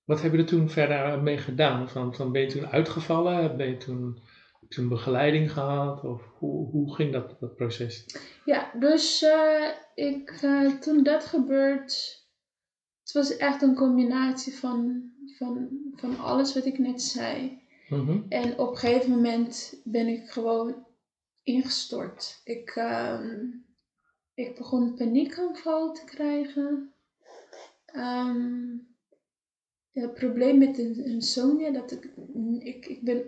Wat 0.05 0.23
heb 0.23 0.33
je 0.33 0.39
er 0.39 0.47
toen 0.47 0.71
verder 0.71 1.23
mee 1.23 1.39
gedaan? 1.39 1.89
Van, 1.89 2.15
van 2.15 2.33
ben 2.33 2.43
je 2.43 2.49
toen 2.49 2.67
uitgevallen? 2.67 3.57
Ben 3.57 3.69
je 3.69 3.77
toen, 3.77 4.15
heb 4.53 4.61
je 4.61 4.69
toen 4.69 4.89
begeleiding 4.89 5.53
gehad? 5.53 6.05
Of 6.05 6.23
hoe, 6.39 6.71
hoe 6.71 6.95
ging 6.95 7.13
dat, 7.13 7.37
dat 7.41 7.57
proces? 7.57 8.07
Ja, 8.45 8.71
dus 8.79 9.23
eh, 9.23 9.69
ik, 9.95 10.31
eh, 10.43 10.71
toen 10.81 11.03
dat 11.03 11.25
gebeurt, 11.25 12.25
was 13.16 13.37
echt 13.37 13.62
een 13.62 13.75
combinatie 13.75 14.54
van, 14.54 15.02
van, 15.37 15.68
van 15.94 16.18
alles 16.18 16.54
wat 16.54 16.64
ik 16.64 16.78
net 16.78 17.02
zei. 17.02 17.58
Mhm. 17.88 18.18
En 18.28 18.58
op 18.58 18.70
een 18.70 18.76
gegeven 18.76 19.11
moment 19.11 19.80
ben 19.85 20.06
ik 20.06 20.30
gewoon 20.30 20.87
ingestort. 21.42 22.40
Ik, 22.44 22.70
ehm, 22.75 23.37
ik 24.35 24.56
begon 24.56 24.94
paniekaanval 24.94 25.92
te 25.92 26.04
krijgen. 26.04 26.92
Ehm, 27.87 28.76
het 29.92 30.14
probleem 30.14 30.58
met 30.58 30.78
een 30.78 31.04
insomnia, 31.04 31.70
dat 31.70 31.92
ik, 31.92 32.11
ik, 32.58 32.87
ik 32.87 33.02
ben 33.02 33.23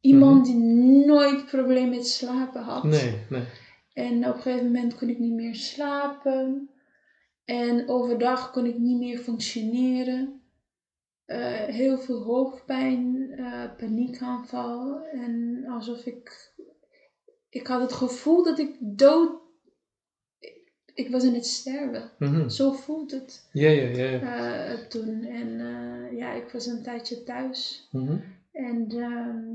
iemand 0.00 0.46
die 0.46 0.56
nooit 1.06 1.46
probleem 1.46 1.88
met 1.88 2.06
slapen 2.06 2.62
had. 2.62 2.84
Nee, 2.84 3.18
nee. 3.30 3.44
En 3.92 4.28
op 4.28 4.34
een 4.34 4.42
gegeven 4.42 4.66
moment 4.66 4.94
kon 4.94 5.08
ik 5.08 5.18
niet 5.18 5.32
meer 5.32 5.54
slapen. 5.54 6.70
En 7.48 7.88
overdag 7.88 8.50
kon 8.50 8.66
ik 8.66 8.78
niet 8.78 8.98
meer 8.98 9.18
functioneren. 9.18 10.40
Eh, 11.24 11.62
heel 11.64 11.98
veel 11.98 12.22
hoofdpijn, 12.22 13.30
eh, 13.36 13.76
paniekaanval. 13.76 15.00
En 15.06 15.64
alsof 15.68 16.06
ik. 16.06 16.52
Ik 17.48 17.66
had 17.66 17.80
het 17.80 17.92
gevoel 17.92 18.44
dat 18.44 18.58
ik 18.58 18.76
dood. 18.80 19.40
Ik, 20.94 21.08
was 21.10 21.24
in 21.24 21.34
het 21.34 21.46
sterven. 21.46 22.10
Mhm. 22.18 22.48
Zo 22.48 22.72
voelt 22.72 23.10
het 23.10 23.48
Ja, 23.52 23.68
ja, 23.68 23.88
ja. 23.88 24.04
ja. 24.10 24.64
eh, 24.66 24.78
toen. 24.78 25.24
En 25.24 25.58
ja, 26.16 26.32
ik 26.32 26.50
was 26.50 26.66
een 26.66 26.82
tijdje 26.82 27.22
thuis. 27.22 27.88
Mhm. 27.92 28.18
En, 28.52 28.86
ehm, 28.90 29.54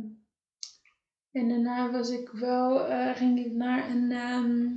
en 1.31 1.49
daarna 1.49 1.91
was 1.91 2.09
ik 2.09 2.29
wel, 2.29 2.77
ging 3.15 3.45
ik 3.45 3.51
naar 3.51 3.89
een, 3.89 4.11
ehm, 4.11 4.71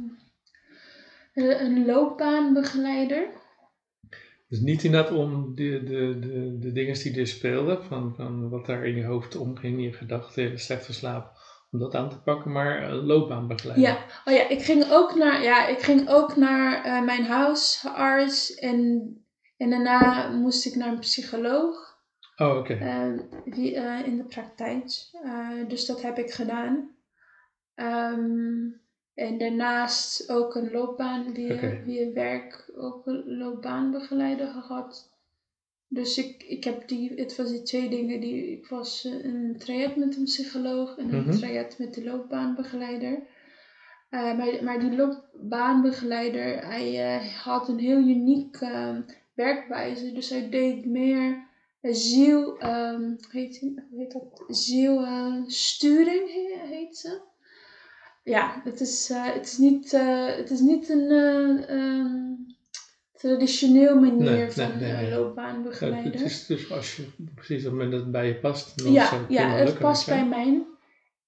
een, 1.37 1.65
een 1.65 1.85
loopbaanbegeleider. 1.85 3.29
Dus 4.49 4.61
niet 4.61 4.85
inderdaad 4.85 5.13
om 5.13 5.55
de, 5.55 5.83
de, 5.85 6.19
de, 6.19 6.59
de 6.59 6.73
dingen 6.73 6.95
die 6.95 7.21
er 7.21 7.27
speelden, 7.27 7.85
van, 7.85 8.15
van 8.15 8.49
wat 8.49 8.67
daar 8.67 8.87
in 8.87 8.97
je 8.97 9.05
hoofd 9.05 9.37
omging, 9.37 9.83
je 9.83 9.93
gedachten, 9.93 10.59
slechte 10.59 10.93
slaap, 10.93 11.31
om 11.71 11.79
dat 11.79 11.95
aan 11.95 12.11
te 12.11 12.23
pakken, 12.23 12.53
maar 12.53 12.83
uh, 12.83 13.05
loopbaanbegeleiding. 13.05 13.89
Ja, 13.89 14.05
oh 14.25 14.35
ja, 14.35 14.49
ik 14.49 14.63
ging 14.63 14.91
ook 14.91 15.15
naar, 15.15 15.43
ja, 15.43 15.67
ik 15.67 15.79
ging 15.79 16.09
ook 16.09 16.37
naar 16.37 16.85
eh, 16.85 17.05
mijn 17.05 17.25
huisarts 17.25 18.55
en, 18.55 19.11
en 19.57 19.71
daarna 19.71 20.31
moest 20.31 20.67
ik 20.67 20.75
naar 20.75 20.89
een 20.89 20.99
psycholoog. 20.99 21.87
Oh, 22.37 22.57
oké. 22.57 22.75
Ehm, 22.75 23.19
eh, 23.45 24.07
in 24.07 24.17
de 24.17 24.25
praktijk. 24.29 24.85
Eh, 25.23 25.69
dus 25.69 25.87
dat 25.87 26.03
heb 26.03 26.19
ik 26.19 26.31
gedaan. 26.31 26.97
Ehm, 27.75 28.69
en 29.17 29.39
daarnaast 29.39 30.29
ook 30.31 30.55
een 30.55 30.71
loopbaan, 30.71 31.29
Oké. 31.29 31.81
via 31.85 32.13
werk, 32.13 32.71
ook 32.77 33.07
een 33.07 33.37
loopbaanbegeleider 33.37 34.47
gehad. 34.49 35.11
Dus 35.89 36.19
ik, 36.19 36.43
ik 36.43 36.65
heb 36.65 36.89
die, 36.89 37.13
het 37.15 37.37
was 37.37 37.51
die 37.51 37.63
twee 37.63 37.89
dingen, 37.89 38.21
die, 38.21 38.51
ik 38.53 38.67
was 38.67 39.05
eh, 39.05 39.25
een 39.25 39.55
traject 39.59 39.97
met 39.97 40.17
een 40.17 40.25
psycholoog 40.25 40.97
en 40.97 41.15
een 41.15 41.23
Mhm. 41.23 41.31
traject 41.31 41.79
met 41.79 41.95
de 41.95 42.05
loopbaanbegeleider. 42.05 43.23
Eh, 44.11 44.37
maar, 44.37 44.65
maar 44.65 44.81
die 44.81 44.97
loopbaanbegeleider, 44.97 46.67
hij 46.67 47.17
eh, 47.17 47.27
had 47.45 47.69
een 47.69 47.79
heel 47.79 47.99
uniek 47.99 48.57
eh, 48.57 48.97
werkwijze. 49.35 50.13
Dus 50.13 50.29
hij 50.29 50.49
deed 50.49 50.85
meer 50.87 51.45
ziel, 51.81 52.59
ehm, 52.59 53.15
heet, 53.31 53.61
hoe 53.61 53.99
heet 54.01 54.13
dat? 54.13 54.45
Zielsturing 54.57 56.29
he- 56.33 56.67
heet 56.69 56.97
ze. 56.97 57.21
Ja, 58.27 58.61
het 58.65 58.81
is, 58.81 59.11
eh, 59.11 59.25
het 59.33 59.47
is, 59.47 59.59
niet, 59.59 59.93
eh, 59.93 60.27
het 60.27 60.51
is 60.51 60.61
niet 60.61 60.89
een 60.89 61.11
eh, 61.11 61.71
ehm, 61.71 62.35
traditioneel 63.13 64.01
manier 64.01 64.21
Nee, 64.21 64.51
van 64.51 64.69
nee, 64.69 64.77
nee, 64.77 64.93
nee. 64.93 65.09
Ja, 65.11 65.17
loopbaanbegeleider. 65.17 66.13
het 66.13 66.21
is 66.21 66.47
dus 66.47 66.73
als 66.73 66.97
je 66.97 67.07
precies 67.35 67.59
op 67.59 67.65
het 67.65 67.73
moment 67.73 67.91
dat 67.91 68.01
het 68.01 68.11
bij 68.11 68.27
je 68.27 68.35
past, 68.35 68.79
dan 68.83 68.93
Ja, 68.93 69.19
het 69.19 69.29
ja 69.29 69.49
het 69.49 69.79
past 69.79 70.07
bij 70.07 70.27
mij. 70.27 70.67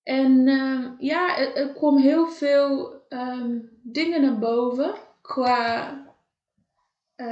En 0.02 0.48
ehm, 0.48 0.90
ja, 0.98 1.38
er, 1.38 1.54
er 1.54 1.72
kwam 1.72 1.96
heel 1.96 2.28
veel 2.28 3.02
ehm, 3.08 3.58
dingen 3.82 4.22
naar 4.22 4.38
boven 4.38 4.94
qua 5.22 6.06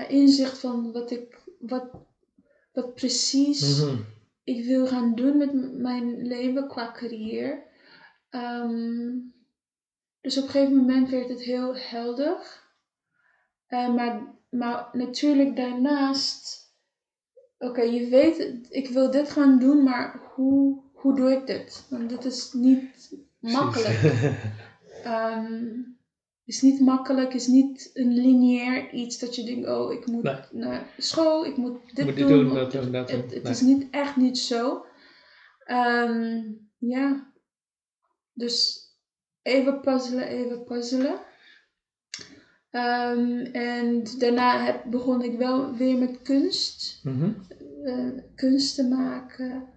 inzicht 0.08 0.58
van 0.58 0.92
wat 0.92 1.10
ik, 1.10 1.38
wat, 1.58 1.84
wat 2.72 2.94
precies 2.94 3.82
Mhm. 3.82 3.96
ik 4.44 4.64
wil 4.64 4.86
gaan 4.86 5.14
doen 5.14 5.36
met 5.36 5.72
mijn 5.72 6.26
leven 6.26 6.68
qua 6.68 6.92
carrière. 6.92 7.64
Dus 10.26 10.36
op 10.38 10.44
een 10.44 10.50
gegeven 10.50 10.76
moment 10.76 11.10
werd 11.10 11.28
het 11.28 11.42
heel 11.42 11.76
helder. 11.76 12.62
Eh, 13.66 13.94
maar, 13.94 14.34
maar 14.50 14.88
natuurlijk 14.92 15.56
daarnaast, 15.56 16.72
oké, 17.58 17.82
je 17.82 18.08
weet, 18.08 18.66
ik 18.68 18.88
wil 18.88 19.10
dit 19.10 19.30
gaan 19.30 19.58
doen, 19.58 19.82
maar 19.82 20.20
hoe, 20.34 20.82
hoe 20.92 21.16
doe 21.16 21.32
ik 21.32 21.46
dit? 21.46 21.86
Want 21.90 22.08
dit 22.08 22.24
is 22.24 22.52
niet 22.52 23.16
makkelijk. 23.38 23.98
Ehm, 25.02 25.64
is 26.44 26.62
niet 26.62 26.80
makkelijk, 26.80 27.34
is 27.34 27.46
niet 27.46 27.90
een 27.94 28.12
lineair 28.12 28.92
iets 28.92 29.18
dat 29.18 29.34
je 29.34 29.44
denkt, 29.44 29.68
oh, 29.68 29.92
ik 29.92 30.06
moet 30.06 30.22
Nee. 30.22 30.40
naar 30.50 30.94
school, 30.98 31.44
ik 31.44 31.56
moet 31.56 31.96
dit 31.96 32.04
Moet 32.04 32.16
doen. 32.16 32.28
doen, 32.28 32.54
dat 32.54 32.72
doen, 32.72 32.92
dat. 32.92 33.10
Het, 33.10 33.34
het 33.34 33.42
Nee. 33.42 33.52
is 33.52 33.60
niet 33.60 33.86
echt 33.90 34.16
niet 34.16 34.38
zo. 34.38 34.84
Ehm, 35.64 36.42
ja, 36.78 37.32
dus 38.32 38.85
even 39.46 39.80
puzzelen, 39.80 40.28
even 40.28 40.64
puzzelen. 40.64 41.20
Ehm, 42.70 43.38
en 43.52 44.04
daarna 44.18 44.64
heb, 44.64 44.84
begon 44.90 45.22
ik 45.22 45.38
wel 45.38 45.74
weer 45.74 45.98
met 45.98 46.22
kunst 46.22 47.00
Mhm. 47.02 47.30
eh, 47.84 48.08
kunst 48.34 48.74
te 48.74 48.84
maken. 48.88 49.68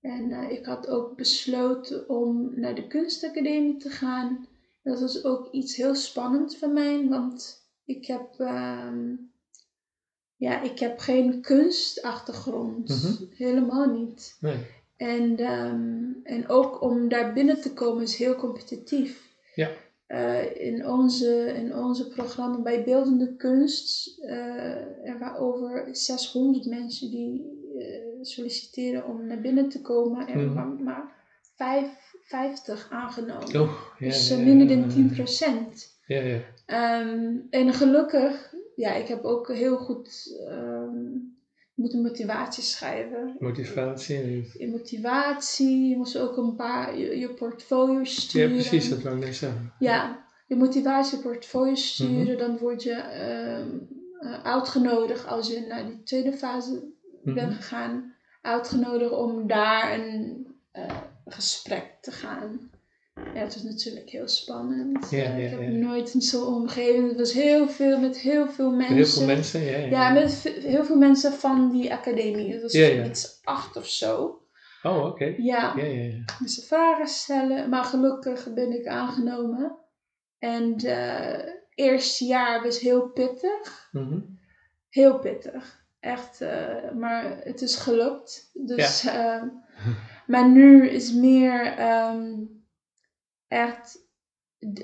En 0.00 0.30
eh, 0.32 0.50
ik 0.50 0.64
had 0.64 0.88
ook 0.88 1.16
besloten 1.16 2.08
om 2.08 2.60
naar 2.60 2.74
de 2.74 2.86
kunstacademie 2.86 3.76
te 3.76 3.90
gaan. 3.90 4.46
Dat 4.82 5.00
was 5.00 5.24
ook 5.24 5.52
iets 5.52 5.76
heel 5.76 5.94
spannends 5.94 6.56
voor 6.58 6.68
mij, 6.68 7.08
want 7.08 7.66
ik 7.84 8.06
heb, 8.06 8.34
ehm, 8.38 9.14
ja, 10.36 10.62
ik 10.62 10.78
heb 10.78 10.98
geen 10.98 11.40
kunstachtergrond. 11.40 12.88
Mhm. 12.88 13.24
Helemaal 13.36 13.86
niet. 13.90 14.36
Nee. 14.40 14.73
En, 14.96 15.36
ehm, 15.38 16.12
en 16.22 16.48
ook 16.48 16.82
om 16.82 17.08
daar 17.08 17.32
binnen 17.32 17.60
te 17.60 17.72
komen 17.72 18.02
is 18.02 18.16
heel 18.16 18.34
competitief. 18.34 19.32
Ja. 19.54 19.70
Eh, 20.06 20.56
in, 20.66 20.86
onze, 20.86 21.52
in 21.56 21.74
onze 21.76 22.08
programma 22.08 22.58
bij 22.62 22.84
beeldende 22.84 23.36
kunst, 23.36 24.18
eh, 24.20 25.08
er 25.08 25.18
waren 25.18 25.40
over 25.40 25.88
600 25.92 26.66
mensen 26.66 27.10
die 27.10 27.52
eh, 27.78 27.96
solliciteren 28.22 29.06
om 29.06 29.26
naar 29.26 29.40
binnen 29.40 29.68
te 29.68 29.80
komen. 29.80 30.26
En 30.26 30.38
er 30.38 30.44
Mhm. 30.46 30.54
waren 30.54 30.82
maar 30.84 31.12
vijf, 31.56 32.14
50 32.22 32.86
aangenomen. 32.90 33.60
Oh, 33.60 33.70
ja, 33.98 34.06
dus 34.06 34.28
ja, 34.28 34.36
minder 34.36 34.68
ja, 34.68 34.76
dan 34.80 34.90
10%. 34.90 35.98
Ja, 36.06 36.20
ja. 36.20 36.40
Ehm, 36.66 37.36
en 37.50 37.72
gelukkig, 37.72 38.54
ja, 38.76 38.94
ik 38.94 39.06
heb 39.06 39.24
ook 39.24 39.52
heel 39.52 39.76
goed 39.76 40.38
ehm 41.84 41.92
moeten 41.92 42.10
motivatie 42.10 42.62
schrijven. 42.62 43.36
Motivatie. 43.38 44.50
Je 44.58 44.68
motivatie, 44.70 45.88
je 45.88 45.96
moest 45.96 46.18
ook 46.18 46.36
een 46.36 46.54
paar, 46.56 46.98
je, 46.98 47.18
je 47.18 47.34
portfolio 47.34 47.98
Ja, 47.98 48.04
sturen. 48.04 48.50
precies, 48.52 48.88
dat 48.88 49.02
wou 49.02 49.16
ik 49.16 49.24
net 49.24 49.34
zeggen. 49.34 49.72
Ja, 49.78 50.26
je 50.46 50.56
motivatie, 50.56 51.18
portfolio 51.18 51.70
Mhm. 51.70 51.80
sturen, 51.80 52.38
dan 52.38 52.58
word 52.58 52.82
je 52.82 52.92
ehm, 52.92 53.68
eh, 54.20 54.42
uitgenodigd 54.42 55.26
als 55.26 55.48
je 55.48 55.60
naar 55.68 55.86
die 55.86 56.02
tweede 56.02 56.32
fase 56.32 56.92
Mhm. 57.22 57.34
bent 57.34 57.54
gegaan. 57.54 58.12
Uitgenodigd 58.42 59.12
om 59.12 59.46
daar 59.46 59.98
een 59.98 60.46
eh, 60.72 60.96
gesprek 61.26 61.98
te 62.00 62.10
gaan. 62.10 62.70
Ja, 63.34 63.40
het 63.40 63.54
was 63.54 63.62
natuurlijk 63.62 64.10
heel 64.10 64.28
spannend. 64.28 65.10
Ja, 65.10 65.18
Eh, 65.22 65.38
ja, 65.38 65.44
ik 65.44 65.50
heb 65.50 65.68
nooit 65.72 66.14
in 66.14 66.20
zo'n 66.22 66.54
omgeving. 66.54 67.08
Het 67.08 67.18
was 67.18 67.32
heel 67.32 67.68
veel 67.68 67.98
met 68.00 68.18
heel 68.18 68.48
veel 68.48 68.70
mensen. 68.70 68.94
Heel 68.96 69.06
veel 69.06 69.26
mensen, 69.26 69.60
ja. 69.62 69.76
ja. 69.78 70.12
Met 70.12 70.42
heel 70.62 70.84
veel 70.84 70.96
mensen 70.96 71.32
van 71.32 71.70
die 71.70 71.92
academie. 71.92 72.52
Het 72.52 72.62
was 72.62 72.74
iets 72.74 73.40
acht 73.44 73.76
of 73.76 73.88
zo. 73.88 74.38
Oh, 74.82 75.04
oké. 75.04 75.24
Ja, 75.36 75.72
Ja, 75.76 75.84
ja, 75.84 76.02
ja. 76.02 76.24
moesten 76.38 76.62
vragen 76.62 77.06
stellen. 77.06 77.68
Maar 77.68 77.84
gelukkig 77.84 78.52
ben 78.54 78.72
ik 78.72 78.86
aangenomen. 78.86 79.76
En 80.38 80.72
het 80.72 81.62
eerste 81.74 82.24
jaar 82.24 82.62
was 82.62 82.78
heel 82.78 83.08
pittig. 83.08 83.88
Mhm. 83.92 84.18
Heel 84.88 85.18
pittig. 85.18 85.82
Echt, 86.00 86.40
eh, 86.40 86.90
maar 86.98 87.36
het 87.44 87.62
is 87.62 87.76
gelukt. 87.76 88.50
Dus, 88.52 89.04
ehm, 89.04 89.46
maar 90.26 90.48
nu 90.50 90.88
is 90.88 91.12
meer 91.12 91.64
ehm, 91.76 92.32
echt 93.54 93.98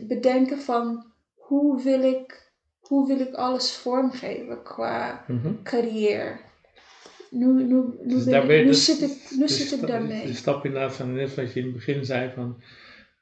bedenken 0.08 0.58
van 0.58 1.12
hoe 1.34 1.82
wil 1.82 2.02
ik, 2.02 2.52
hoe 2.78 3.06
wil 3.06 3.20
ik 3.20 3.34
alles 3.34 3.72
vormgeven 3.72 4.62
qua 4.62 5.24
Mhm. 5.28 5.62
carrière. 5.62 6.38
Nu, 7.30 7.46
nu, 7.46 7.64
nu, 7.64 7.84
Dus 8.04 8.26
ik- 8.26 8.46
nu 8.46 8.64
dus- 8.64 8.84
zit 8.84 9.00
ik, 9.00 9.30
nu 9.30 9.38
de 9.46 9.48
zit 9.52 9.72
ik 9.80 9.86
daarmee. 9.86 10.26
De 10.26 10.34
stap 10.34 10.64
inderdaad 10.64 10.94
van 10.94 11.12
net 11.12 11.34
wat 11.34 11.52
je 11.52 11.58
in 11.60 11.66
het 11.66 11.74
begin 11.74 12.04
zei 12.04 12.30
van 12.34 12.62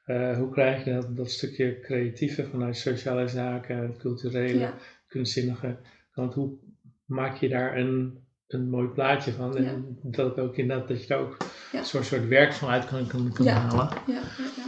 eh, 0.05 0.37
hoe 0.37 0.49
krijg 0.49 0.85
je 0.85 0.91
dat, 0.93 1.15
dat 1.15 1.31
stukje 1.31 1.79
creatieve 1.79 2.45
vanuit 2.47 2.77
sociale 2.77 3.27
zaken, 3.27 3.95
culturele, 3.97 4.59
Ja. 4.59 4.73
kunstzinnige 5.07 5.77
kant. 6.11 6.33
Hoe 6.33 6.57
maak 7.05 7.37
je 7.37 7.49
daar 7.49 7.77
een, 7.77 8.23
een 8.47 8.69
mooi 8.69 8.87
plaatje 8.87 9.31
van? 9.31 9.57
En 9.57 9.63
Ja. 9.63 9.75
dat 10.11 10.39
ook 10.39 10.55
inderdaad 10.57 10.87
dat 10.87 11.01
je 11.01 11.07
daar 11.07 11.19
ook 11.19 11.37
Ja. 11.71 11.79
een 11.79 11.85
soort, 11.85 12.05
soort 12.05 12.27
werk 12.27 12.53
van 12.53 12.69
uit 12.69 12.85
kan, 12.85 13.07
kan, 13.07 13.47
halen. 13.47 13.89
Ja, 14.07 14.13
ja, 14.13 14.21
ja. 14.55 14.63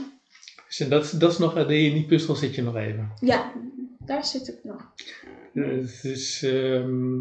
Dus 0.78 0.88
dat, 0.90 1.04
is- 1.04 1.12
dat 1.12 1.32
is 1.32 1.38
nog, 1.38 1.58
in 1.58 1.68
die 1.68 2.06
puzzel 2.06 2.36
zit 2.36 2.56
je 2.56 2.62
nog 2.62 2.76
even. 2.76 3.12
ja, 3.22 3.52
daar 4.06 4.26
zit 4.26 4.48
ik 4.48 4.60
nog. 4.64 4.92
Eh, 5.54 5.64
Het 5.70 6.04
is, 6.04 6.44
ehm, 6.44 7.16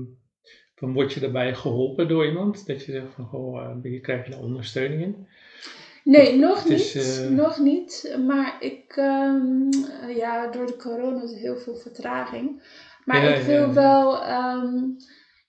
dan 0.75 0.92
word 0.92 1.12
je 1.12 1.21
daarbij 1.21 1.54
geholpen 1.54 2.09
door 2.09 2.26
iemand, 2.26 2.66
dat 2.66 2.85
je 2.85 2.92
zegt 2.92 3.07
van, 3.14 3.25
goh, 3.25 3.62
eh, 3.83 3.92
je 3.92 4.00
krijgt 4.00 4.30
daar 4.30 4.40
ondersteuning 4.40 5.02
in. 5.02 5.26
Nee, 6.04 6.37
nog 6.38 6.62
Het 6.62 6.73
is, 6.73 6.95
niet. 6.95 7.04
eh, 7.21 7.28
Nog 7.28 7.59
niet. 7.59 8.16
Maar 8.26 8.57
ik, 8.61 8.92
ehm, 8.97 9.69
ja, 10.16 10.50
door 10.50 10.66
de 10.66 10.76
corona 10.78 11.23
is 11.23 11.33
er 11.33 11.38
heel 11.38 11.57
veel 11.57 11.76
vertraging. 11.76 12.62
Maar 13.04 13.25
Ja, 13.25 13.35
ik 13.35 13.42
wil 13.42 13.54
ja, 13.54 13.66
ja. 13.66 13.73
wel, 13.73 14.23
ehm, 14.25 14.75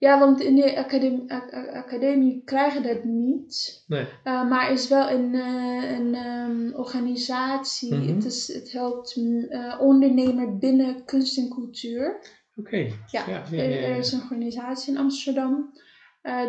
ja, 0.01 0.19
want 0.19 0.41
in 0.41 0.55
de 0.55 0.77
academie, 0.77 1.33
academie 1.73 2.41
krijgen 2.45 2.83
dat 2.83 3.03
niet. 3.03 3.83
Nee. 3.87 4.05
Uh, 4.23 4.49
maar 4.49 4.71
is 4.71 4.87
wel 4.87 5.09
een, 5.09 5.33
eh, 5.35 5.91
een 5.99 6.15
ehm, 6.15 6.73
organisatie. 6.73 7.95
Mhm. 7.95 8.15
het, 8.15 8.25
is, 8.25 8.53
het 8.53 8.71
helpt 8.71 9.15
eh, 9.49 9.77
ondernemer 9.79 10.57
binnen 10.57 11.05
kunst 11.05 11.37
en 11.37 11.49
cultuur. 11.49 12.19
Oké. 12.55 12.77
Ja, 12.77 12.93
Ja, 13.11 13.25
ja, 13.27 13.43
er, 13.51 13.55
ja, 13.55 13.63
ja. 13.79 13.87
er 13.87 13.97
is 13.97 14.11
een 14.11 14.21
organisatie 14.21 14.93
in 14.93 14.99
Amsterdam. 14.99 15.73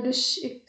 Dus 0.02 0.36
ik, 0.38 0.62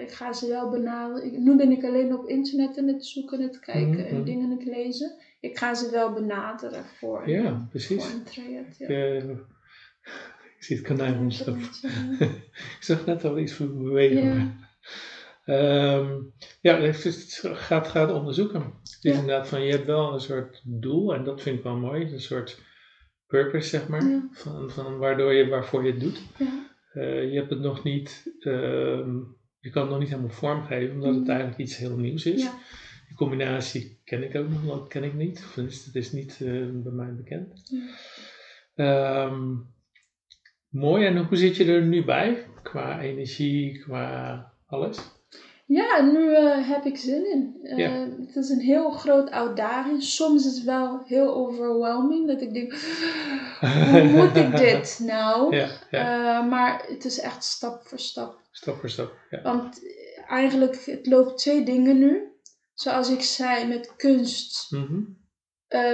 ik 0.00 0.10
ga 0.10 0.32
ze 0.32 0.48
wel 0.48 0.70
benaderen. 0.70 1.42
Nu 1.42 1.56
ben 1.56 1.70
ik 1.70 1.84
alleen 1.84 2.14
op 2.18 2.26
internet 2.28 2.78
aan 2.78 2.86
het 2.86 3.06
zoeken, 3.06 3.38
aan 3.38 3.44
het 3.44 3.60
kijken 3.60 3.88
Mhm, 3.90 3.98
en 4.00 4.14
mhm. 4.14 4.24
dingen 4.24 4.44
aan 4.44 4.58
het 4.58 4.64
lezen. 4.64 5.12
Ik 5.40 5.58
ga 5.58 5.74
ze 5.74 5.90
wel 5.90 6.12
benaderen 6.12 6.84
voor, 6.84 7.22
een- 7.22 7.30
Ja, 7.42 7.66
precies. 7.70 8.04
voor 8.04 8.14
een 8.14 8.24
traject. 8.24 8.78
Ja. 8.78 8.88
Ik 10.60 10.66
zie 10.66 10.76
het. 10.76 11.80
Ja. 11.82 12.26
ik 12.76 12.76
zag 12.80 13.06
net 13.06 13.24
al 13.24 13.38
iets 13.38 13.52
voor 13.52 13.76
bewegen. 13.76 14.24
Ja. 14.24 14.56
Ehm, 15.44 16.20
ja, 16.60 16.80
het 16.80 17.40
gaat, 17.42 17.88
gaat 17.88 18.12
onderzoeken. 18.12 18.60
Het 18.60 18.88
is 18.88 18.98
Ja. 19.00 19.12
inderdaad 19.12 19.48
van, 19.48 19.62
je 19.62 19.70
hebt 19.72 19.86
wel 19.86 20.12
een 20.12 20.20
soort 20.20 20.62
doel 20.64 21.14
en 21.14 21.24
dat 21.24 21.42
vind 21.42 21.56
ik 21.58 21.62
wel 21.64 21.76
mooi. 21.76 22.12
Een 22.12 22.20
soort 22.20 22.60
purpose, 23.26 23.68
zeg 23.68 23.88
maar. 23.88 24.04
Ja. 24.04 24.28
Van, 24.32 24.70
van 24.70 24.98
waardoor 24.98 25.32
je, 25.32 25.48
waarvoor 25.48 25.84
je 25.84 25.90
het 25.90 26.00
doet. 26.00 26.22
Ja. 26.38 26.68
Eh, 26.92 27.30
je 27.32 27.38
hebt 27.38 27.50
het 27.50 27.60
nog 27.60 27.82
niet, 27.84 28.32
ehm, 28.40 29.16
je 29.60 29.70
kan 29.70 29.82
het 29.82 29.90
nog 29.90 29.98
niet 30.00 30.08
helemaal 30.08 30.30
vormgeven, 30.30 30.94
omdat 30.94 31.10
het 31.14 31.20
Mhm. 31.22 31.30
eigenlijk 31.30 31.60
iets 31.60 31.76
heel 31.76 31.96
nieuws 31.96 32.26
is. 32.26 32.42
Ja. 32.42 32.58
Die 33.08 33.16
combinatie 33.16 34.00
ken 34.04 34.22
ik 34.22 34.36
ook 34.36 34.48
nog, 34.48 34.64
dat 34.64 34.88
ken 34.88 35.04
ik 35.04 35.14
niet. 35.14 35.38
Of 35.38 35.54
Het 35.54 35.90
is 35.92 36.12
niet 36.12 36.32
eh, 36.40 36.66
bij 36.72 36.92
mij 36.92 37.14
bekend. 37.14 37.62
Ja. 38.74 39.30
Mooi, 40.70 41.06
en 41.06 41.16
hoe 41.26 41.36
zit 41.36 41.56
je 41.56 41.64
er 41.64 41.82
nu 41.82 42.04
bij? 42.04 42.46
Qua 42.62 43.00
energie, 43.00 43.78
qua 43.78 44.52
alles? 44.66 44.98
Ja, 45.66 46.02
nu 46.02 46.34
eh, 46.34 46.68
heb 46.68 46.84
ik 46.84 46.96
zin 46.96 47.30
in. 47.32 47.58
Eh, 47.62 47.78
Ja. 47.78 47.90
Het 48.26 48.36
is 48.36 48.48
een 48.48 48.60
heel 48.60 48.90
groot 48.90 49.30
uitdaging. 49.30 50.02
Soms 50.02 50.46
is 50.46 50.54
het 50.54 50.64
wel 50.64 51.02
heel 51.04 51.34
overwhelming. 51.34 52.26
Dat 52.26 52.40
ik 52.40 52.52
denk, 52.52 52.72
hoe 53.90 54.02
moet 54.16 54.36
ik 54.36 54.56
dit 54.56 55.00
nou? 55.02 55.56
Ja, 55.56 55.68
ja. 55.90 56.38
Eh, 56.38 56.48
maar 56.48 56.84
het 56.88 57.04
is 57.04 57.20
echt 57.20 57.44
stap 57.44 57.86
voor 57.86 57.98
stap. 57.98 58.38
stap 58.50 58.78
voor 58.80 58.90
stap. 58.90 59.12
Ja. 59.30 59.42
Want 59.42 59.80
eigenlijk, 60.28 60.84
het 60.84 61.06
loopt 61.06 61.38
twee 61.38 61.64
dingen 61.64 61.98
nu. 61.98 62.32
Zoals 62.74 63.10
ik 63.10 63.20
zei, 63.22 63.66
met 63.66 63.96
kunst. 63.96 64.70
Mhm. 64.70 65.00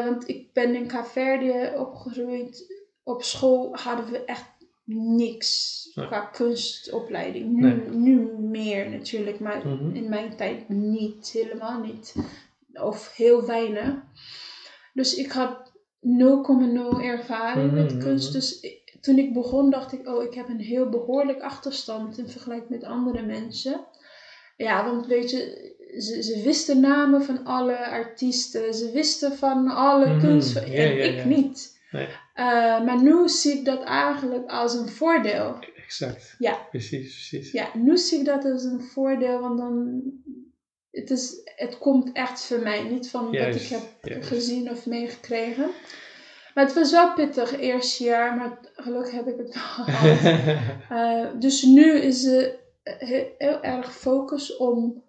Want 0.04 0.28
ik 0.28 0.52
ben 0.52 0.74
in 0.74 0.86
Kaapverdië 0.86 1.72
opgegroeid. 1.76 2.74
Op 3.02 3.22
school 3.22 3.76
hadden 3.76 4.10
we 4.10 4.24
echt 4.24 4.55
niks 4.86 5.82
Nee. 5.94 6.06
qua 6.06 6.20
kunstopleiding. 6.20 7.52
Nu, 7.52 7.60
Nee. 7.74 7.88
nu 7.88 8.30
meer 8.38 8.90
natuurlijk, 8.90 9.40
maar 9.40 9.66
Mhm. 9.68 9.94
in 9.94 10.08
mijn 10.08 10.36
tijd 10.36 10.68
niet, 10.68 11.30
helemaal 11.30 11.80
niet. 11.80 12.14
Of 12.72 13.12
heel 13.16 13.46
weinig. 13.46 13.94
Dus 14.94 15.14
ik 15.14 15.30
had 15.32 15.72
0,0 16.00 17.00
ervaring 17.00 17.72
met 17.72 17.90
Mhm, 17.94 18.02
kunst. 18.02 18.28
mhm. 18.28 18.38
Dus 18.38 18.60
ik- 18.60 18.96
toen 19.00 19.18
ik 19.18 19.32
begon 19.32 19.70
dacht 19.70 19.92
ik, 19.92 20.08
oh, 20.08 20.22
ik 20.22 20.34
heb 20.34 20.48
een 20.48 20.60
heel 20.60 20.88
behoorlijk 20.88 21.40
achterstand 21.42 22.18
in 22.18 22.28
vergelijking 22.28 22.68
met 22.70 22.84
andere 22.84 23.22
mensen. 23.22 23.86
Ja, 24.56 24.84
want 24.84 25.06
weet 25.06 25.30
je, 25.30 25.74
ze, 25.98 26.22
ze 26.22 26.42
wisten 26.44 26.80
namen 26.80 27.22
van 27.22 27.44
alle 27.44 27.86
artiesten. 27.88 28.74
Ze 28.74 28.90
wisten 28.90 29.32
van 29.36 29.68
alle 29.68 30.16
kunst. 30.20 30.54
ja, 30.54 30.60
en 30.60 30.94
ja, 30.96 31.04
ik 31.04 31.24
niet. 31.24 31.80
Nee. 31.90 32.08
Eh, 32.36 32.84
maar 32.84 33.02
nu 33.02 33.28
zie 33.28 33.58
ik 33.58 33.64
dat 33.64 33.82
eigenlijk 33.82 34.50
als 34.50 34.74
een 34.74 34.88
voordeel. 34.88 35.56
Exact. 35.84 36.34
Ja. 36.38 36.66
Precies, 36.70 37.28
precies. 37.28 37.52
Ja, 37.52 37.68
nu 37.74 37.96
zie 37.96 38.18
ik 38.18 38.24
dat 38.24 38.44
als 38.44 38.64
een 38.64 38.82
voordeel, 38.82 39.40
want 39.40 39.58
dan. 39.58 40.02
Het, 40.90 41.10
is, 41.10 41.40
het 41.44 41.78
komt 41.78 42.12
echt 42.12 42.44
van 42.44 42.62
mij, 42.62 42.82
niet 42.82 43.10
van 43.10 43.28
Juist, 43.30 43.70
wat 43.70 43.80
ik 43.80 43.84
heb 44.02 44.12
juist. 44.12 44.28
gezien 44.28 44.70
of 44.70 44.86
meegekregen. 44.86 45.70
Maar 46.54 46.64
het 46.64 46.74
was 46.74 46.90
wel 46.90 47.14
pittig, 47.14 47.58
eerste 47.58 48.04
jaar, 48.04 48.36
maar 48.36 48.58
gelukkig 48.74 49.12
heb 49.12 49.26
ik 49.26 49.36
het 49.36 49.54
wel 49.54 49.62
gehad. 49.84 50.56
Eh, 50.90 51.40
dus 51.40 51.62
nu 51.62 51.92
is 51.92 52.24
het 52.24 52.58
heel, 52.82 53.26
heel 53.38 53.62
erg 53.62 53.94
focus 53.94 54.56
om 54.56 55.02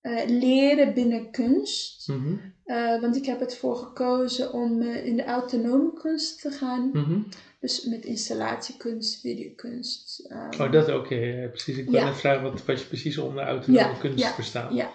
eh, 0.00 0.22
leren 0.26 0.94
binnen 0.94 1.30
kunst. 1.30 2.08
Mhm, 2.08 2.34
Eh, 2.64 3.00
want 3.00 3.16
ik 3.16 3.24
heb 3.26 3.40
het 3.40 3.56
voor 3.56 3.76
gekozen 3.76 4.52
om 4.52 4.82
eh, 4.82 5.06
in 5.06 5.16
de 5.16 5.24
autonome 5.24 5.92
kunst 5.92 6.40
te 6.40 6.50
gaan. 6.50 6.90
mhm. 6.92 7.20
Dus 7.60 7.84
met 7.84 8.04
installatiekunst, 8.04 9.20
videokunst. 9.20 10.24
ehm, 10.28 10.60
Oh, 10.60 10.72
dat 10.72 10.90
ook, 10.90 11.06
precies. 11.50 11.76
Ik 11.76 11.84
wil 11.90 11.94
Ja. 12.00 12.04
net 12.04 12.16
vragen 12.16 12.42
wat, 12.42 12.64
wat 12.64 12.80
je 12.80 12.86
precies 12.86 13.18
onder 13.18 13.44
autonome 13.44 13.78
Ja, 13.88 13.92
kunst 13.98 14.18
ja, 14.24 14.32
verstaat. 14.34 14.74
ja. 14.74 14.90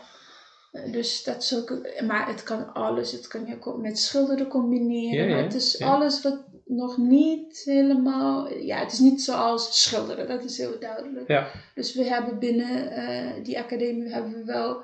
Dus 0.91 1.23
dat 1.23 1.41
is 1.41 1.55
ook, 1.57 1.77
maar 2.07 2.27
het 2.27 2.43
kan 2.43 2.73
alles. 2.73 3.11
Het 3.11 3.27
kan 3.27 3.45
je 3.45 3.55
ook 3.59 3.77
met 3.77 3.99
schilderen 3.99 4.47
combineren. 4.47 5.29
Ja, 5.29 5.35
het 5.43 5.53
is 5.53 5.81
alles 5.81 6.21
wat 6.21 6.43
nog 6.65 6.97
niet 6.97 7.61
helemaal. 7.65 8.53
Ja, 8.53 8.77
het 8.79 8.91
is 8.91 8.99
niet 8.99 9.21
zoals 9.21 9.81
schilderen, 9.81 10.27
dat 10.27 10.43
is 10.43 10.57
heel 10.57 10.79
duidelijk. 10.79 11.27
Ja. 11.27 11.51
Dus 11.75 11.93
we 11.93 12.03
hebben 12.03 12.39
binnen 12.39 13.43
die 13.43 13.59
academie 13.59 14.13
hebben 14.13 14.31
we 14.33 14.43
wel 14.43 14.83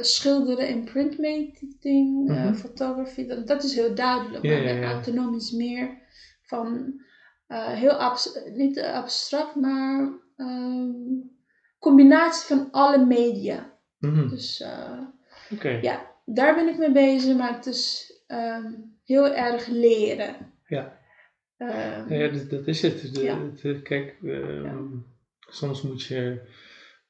schilderen 0.00 0.66
en 0.66 0.84
printmaking, 0.84 2.28
eh 2.30 2.44
Mhm. 2.44 2.54
photography. 2.54 3.26
Dat, 3.26 3.46
dat 3.46 3.62
is 3.64 3.74
heel 3.74 3.94
duidelijk. 3.94 4.44
Ja, 4.44 4.60
maar 4.62 4.82
autonoom 4.82 5.34
is 5.34 5.50
meer 5.50 5.98
van 6.42 7.00
eh, 7.46 7.68
heel 7.68 7.92
abs 7.92 8.38
niet 8.54 8.80
abstract, 8.80 9.54
maar 9.54 10.12
ehm, 10.36 10.90
combinatie 11.78 12.56
van 12.56 12.68
alle 12.70 13.04
media. 13.04 13.72
Mhm, 13.98 14.28
Dus 14.28 14.60
eh, 14.60 14.98
ja, 15.82 16.10
daar 16.24 16.54
ben 16.54 16.68
ik 16.68 16.78
mee 16.78 16.92
bezig, 16.92 17.36
maar 17.36 17.54
het 17.54 17.66
is 17.66 18.12
ehm, 18.26 18.72
heel 19.04 19.34
erg 19.34 19.66
leren. 19.66 20.34
Ja. 20.66 20.98
Ehm, 21.56 22.12
ja, 22.14 22.28
dat, 22.28 22.50
dat 22.50 22.66
is 22.66 22.82
het. 22.82 23.14
De- 23.14 23.22
Ja. 23.22 23.38
het- 23.62 23.82
kijk, 23.82 24.16
Ja. 24.22 24.74
soms 25.40 25.82
moet 25.82 26.02
je, 26.02 26.40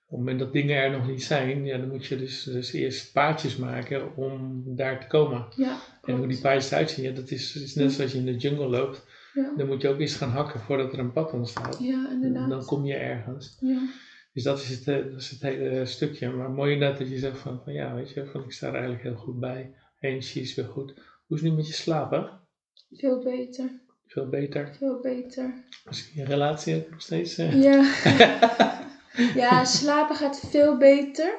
het 0.09 0.19
moment 0.19 0.39
dat 0.39 0.53
dingen 0.53 0.77
er 0.77 0.91
nog 0.91 1.07
niet 1.09 1.23
zijn, 1.25 1.65
ja, 1.65 1.79
dan 1.79 1.89
moet 1.89 2.07
je 2.07 2.17
dus, 2.17 2.43
dus 2.43 2.73
eerst 2.73 3.13
paadjes 3.13 3.57
maken 3.57 4.17
om 4.17 4.63
daar 4.77 5.01
te 5.01 5.07
komen. 5.07 5.47
ja, 5.57 5.77
En 6.03 6.17
hoe 6.17 6.27
die 6.27 6.41
paadjes 6.41 6.71
eruit 6.71 6.91
zien, 6.91 7.05
ja, 7.05 7.13
dat 7.13 7.31
is, 7.31 7.55
is 7.57 7.75
net 7.75 7.93
zoals 7.93 8.13
je 8.13 8.19
in 8.19 8.25
de 8.25 8.37
jungle 8.37 8.67
loopt. 8.69 9.07
Ja, 9.35 9.53
Dan 9.57 9.67
moet 9.67 9.83
je 9.83 9.89
ook 9.89 9.99
eens 10.01 10.17
gaan 10.17 10.31
hakken 10.31 10.61
voordat 10.61 10.93
er 10.93 10.99
een 10.99 11.13
pad 11.13 11.33
ontstaat. 11.33 11.79
ja, 11.81 12.11
inderdaad. 12.11 12.49
Dan 12.51 12.65
kom 12.65 12.85
je 12.85 12.95
ergens. 12.95 13.57
Ja. 13.61 13.89
Dus 14.33 14.43
dat 14.43 14.59
is 14.61 14.69
het, 14.69 14.89
eh, 14.89 14.97
dat 15.13 15.21
is 15.21 15.31
het 15.31 15.43
hele 15.43 15.87
stukje. 15.87 16.31
Maar 16.31 16.51
mooi 16.51 16.77
net 16.77 16.99
dat 16.99 17.09
je 17.09 17.19
zegt 17.19 17.39
van, 17.39 17.61
van 17.65 17.73
ja, 17.73 17.95
weet 17.95 18.11
je, 18.11 18.27
van 18.27 18.45
ik 18.45 18.53
sta 18.53 18.67
er 18.67 18.73
eigenlijk 18.75 19.03
heel 19.03 19.15
goed 19.15 19.41
bij. 19.41 19.75
Energie 20.01 20.43
is 20.43 20.55
weer 20.55 20.65
goed. 20.65 20.95
Hoe 21.27 21.37
is 21.37 21.43
het 21.43 21.51
nu 21.51 21.57
met 21.57 21.67
je 21.67 21.73
slapen? 21.73 22.31
Veel 22.91 23.23
beter. 23.23 23.71
Veel 24.07 24.29
beter. 24.29 24.75
Veel 24.79 25.01
beter. 25.03 25.55
Als 25.85 26.11
je 26.15 26.21
een 26.21 26.27
relatie 26.27 26.73
hebt 26.75 26.91
nog 26.91 27.01
steeds. 27.03 27.39
eh, 27.39 27.63
Ja. 27.63 27.83
ja, 29.35 29.65
slapen 29.65 30.17
gaat 30.17 30.41
veel 30.41 30.77
beter. 30.77 31.35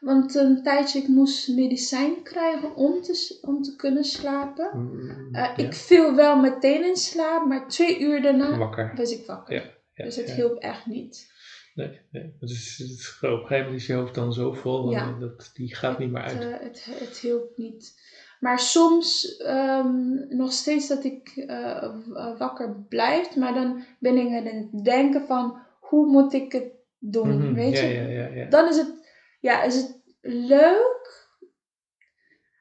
Want 0.00 0.34
een 0.34 0.62
tijdje 0.62 0.98
ik 0.98 1.08
moest 1.08 1.48
medicijn 1.48 2.22
krijgen 2.22 2.74
om 2.76 3.02
te, 3.02 3.38
om 3.42 3.62
te 3.62 3.76
kunnen 3.76 4.04
slapen. 4.04 4.70
mm, 4.74 5.28
Eh, 5.34 5.42
ja, 5.42 5.56
Ik 5.56 5.74
viel 5.74 6.14
wel 6.14 6.36
meteen 6.36 6.84
in 6.84 6.96
slaap, 6.96 7.46
maar 7.46 7.68
twee 7.68 8.00
uur 8.00 8.22
daarna 8.22 8.56
Wakker. 8.58 8.92
was 8.96 9.12
ik 9.12 9.26
wakker. 9.26 9.54
Ja, 9.54 9.62
Ja, 9.94 10.04
dus 10.04 10.16
het 10.16 10.30
hielp 10.30 10.58
echt 10.58 10.86
niet. 10.86 11.28
Nee. 11.74 12.00
Het 12.12 12.32
het 12.40 12.50
is, 12.50 13.16
op 13.20 13.30
een 13.30 13.38
gegeven 13.38 13.58
moment 13.58 13.80
is 13.80 13.86
je 13.86 13.92
hoofd 13.94 14.14
dan 14.14 14.32
zo 14.32 14.52
vol, 14.52 14.90
dat, 15.20 15.50
die 15.54 15.74
gaat 15.74 15.98
niet 15.98 16.10
meer 16.10 16.22
Het, 16.24 16.32
uit. 16.32 16.42
eh, 16.60 16.66
het, 16.66 16.86
het 16.90 17.18
hielp 17.18 17.56
niet. 17.56 18.00
Maar 18.40 18.58
soms 18.58 19.36
ehm, 19.36 20.36
nog 20.36 20.52
steeds 20.52 20.88
dat 20.88 21.04
ik 21.04 21.28
eh, 21.46 21.94
wakker 22.38 22.76
blijf, 22.88 23.36
maar 23.36 23.54
dan 23.54 23.84
ben 23.98 24.16
ik 24.16 24.26
aan 24.38 24.44
het 24.46 24.84
denken 24.84 25.26
van 25.26 25.58
hoe 25.80 26.06
moet 26.06 26.32
ik 26.32 26.52
het 26.52 26.78
doen, 27.00 27.36
Mhm, 27.38 27.54
weet 27.54 27.78
je? 27.78 27.86
ja, 27.86 28.02
ja, 28.02 28.26
ja. 28.26 28.48
Dan 28.48 28.68
is 28.68 28.76
het, 28.76 28.92
ja, 29.40 29.62
is 29.62 29.74
het 29.74 30.00
leuk, 30.20 31.28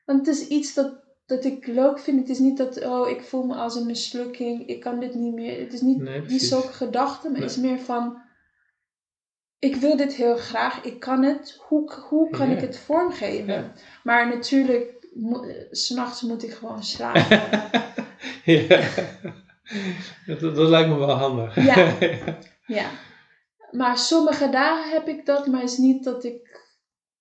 want 0.06 0.26
het 0.28 0.36
is 0.36 0.48
iets 0.48 0.74
dat, 0.74 1.04
dat 1.26 1.44
ik 1.46 1.68
leuk 1.68 2.00
vind. 2.00 2.20
Het 2.20 2.30
is 2.30 2.40
niet 2.40 2.58
dat, 2.58 2.86
oh, 2.86 3.10
ik 3.10 3.22
voel 3.22 3.44
me 3.44 3.54
als 3.56 3.76
een 3.76 3.86
mislukking, 3.86 4.68
ik 4.68 4.80
kan 4.80 5.00
dit 5.00 5.14
niet 5.16 5.34
meer. 5.34 5.60
Het 5.60 5.74
is 5.74 5.82
niet, 5.82 5.98
Nee, 5.98 6.22
precies. 6.22 6.48
zulke 6.48 6.74
gedachten, 6.74 7.32
maar 7.32 7.42
het 7.42 7.50
is 7.50 7.58
meer 7.58 7.80
van, 7.80 8.22
ik 9.60 9.76
wil 9.76 9.98
dit 9.98 10.14
heel 10.14 10.36
graag, 10.38 10.84
ik 10.84 11.00
kan 11.00 11.24
het, 11.24 11.58
hoe, 11.68 11.92
hoe 12.10 12.30
kan 12.30 12.52
ik 12.52 12.60
het 12.62 12.78
vormgeven? 12.78 13.72
Maar 14.04 14.28
natuurlijk, 14.28 14.94
eh, 15.32 15.66
s'nachts 15.72 16.22
moet 16.22 16.44
ik 16.44 16.52
gewoon 16.54 16.84
slapen. 16.84 17.42
ja. 18.54 18.82
Dat, 20.26 20.40
dat 20.40 20.70
lijkt 20.70 20.90
me 20.90 20.96
wel 20.98 21.10
handig. 21.10 21.56
Ja. 21.66 21.98
ja. 22.80 22.90
Maar 23.72 23.98
sommige 23.98 24.50
dagen 24.50 24.92
heb 24.92 25.08
ik 25.08 25.26
dat, 25.26 25.48
maar 25.48 25.62
het 25.62 25.70
is 25.70 25.78
niet 25.78 26.04
dat 26.04 26.24
ik, 26.24 26.62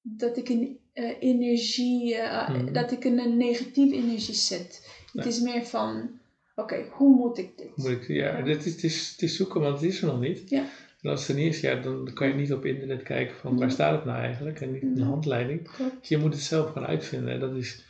dat 0.03 0.37
ik 0.37 0.49
een 0.49 0.79
eh, 0.93 1.17
energie, 1.21 2.15
eh, 2.17 2.49
Mhm. 2.49 2.73
dat 2.73 2.93
ik 2.93 3.05
een 3.05 3.37
negatieve 3.37 3.95
energie 3.95 4.35
zit. 4.35 4.89
Het 5.13 5.27
is 5.27 5.41
meer 5.41 5.65
van, 5.67 6.11
oké, 6.55 6.87
hoe 6.91 7.17
moet 7.17 7.39
ik 7.39 7.59
dit? 7.59 7.77
Moet 7.77 7.89
ik, 7.91 8.09
ja, 8.09 8.39
Ja. 8.39 8.45
Dit 8.45 8.65
is, 8.67 8.73
het, 8.73 8.83
is, 8.85 9.11
het 9.11 9.23
is 9.23 9.37
zoeken, 9.37 9.61
want 9.61 9.81
het 9.81 9.91
is 9.91 10.01
er 10.01 10.07
nog 10.07 10.21
niet. 10.21 10.49
Ja. 10.51 10.65
En 11.03 11.11
als 11.11 11.21
het 11.27 11.37
er 11.37 11.43
niet 11.43 11.55
is, 11.55 11.61
ja, 11.61 11.75
dan 11.81 12.11
kan 12.15 12.29
je 12.29 12.35
niet 12.35 12.53
op 12.53 12.65
internet 12.65 13.03
kijken 13.03 13.37
van 13.37 13.51
waar 13.57 13.67
Nee. 13.67 13.75
staat 13.75 13.95
het 13.95 14.05
nou 14.05 14.19
eigenlijk 14.19 14.61
en 14.61 14.73
niet 14.73 14.83
een 14.83 14.93
Nee. 14.93 15.05
handleiding. 15.05 15.69
Dus 16.01 16.09
je 16.09 16.19
moet 16.19 16.33
het 16.35 16.43
zelf 16.43 16.71
gaan 16.73 16.87
uitvinden 16.87 17.33
en 17.33 17.41
dat 17.41 17.55
is 17.57 17.85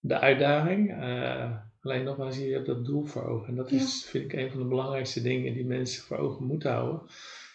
de 0.00 0.18
uitdaging. 0.18 0.90
Eh, 0.90 1.56
alleen 1.80 2.04
nogmaals, 2.04 2.36
je 2.38 2.52
hebt 2.52 2.66
dat 2.66 2.84
doel 2.84 3.04
voor 3.04 3.24
ogen. 3.28 3.48
En 3.48 3.54
dat 3.54 3.70
is, 3.70 4.04
vind 4.04 4.24
ik, 4.24 4.32
een 4.32 4.50
van 4.50 4.60
de 4.60 4.66
belangrijkste 4.66 5.22
dingen 5.22 5.54
die 5.54 5.64
mensen 5.66 6.02
voor 6.02 6.16
ogen 6.18 6.46
moeten 6.46 6.70
houden. 6.72 7.00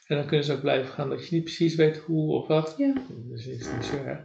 En 0.08 0.16
dan 0.18 0.26
kunnen 0.28 0.46
ze 0.46 0.54
ook 0.54 0.62
blijven 0.62 0.94
gaan 0.94 1.10
dat 1.10 1.28
je 1.28 1.36
niet 1.36 1.44
precies 1.44 1.76
weet 1.76 1.98
hoe 1.98 2.32
of 2.34 2.48
wat. 2.48 2.74
Ja, 2.78 2.94
Dus 3.30 3.46
het 3.46 3.60
is 3.60 3.72
niet 3.74 3.86
zo 3.86 3.96
erg. 4.04 4.20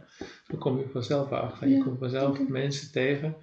Dan 0.47 0.59
kom 0.59 0.77
je 0.79 0.89
vanzelf 0.89 1.31
achter. 1.31 1.67
Je 1.67 1.83
komt 1.83 1.99
vanzelf 1.99 2.47
mensen 2.47 2.91
tegen 2.91 3.35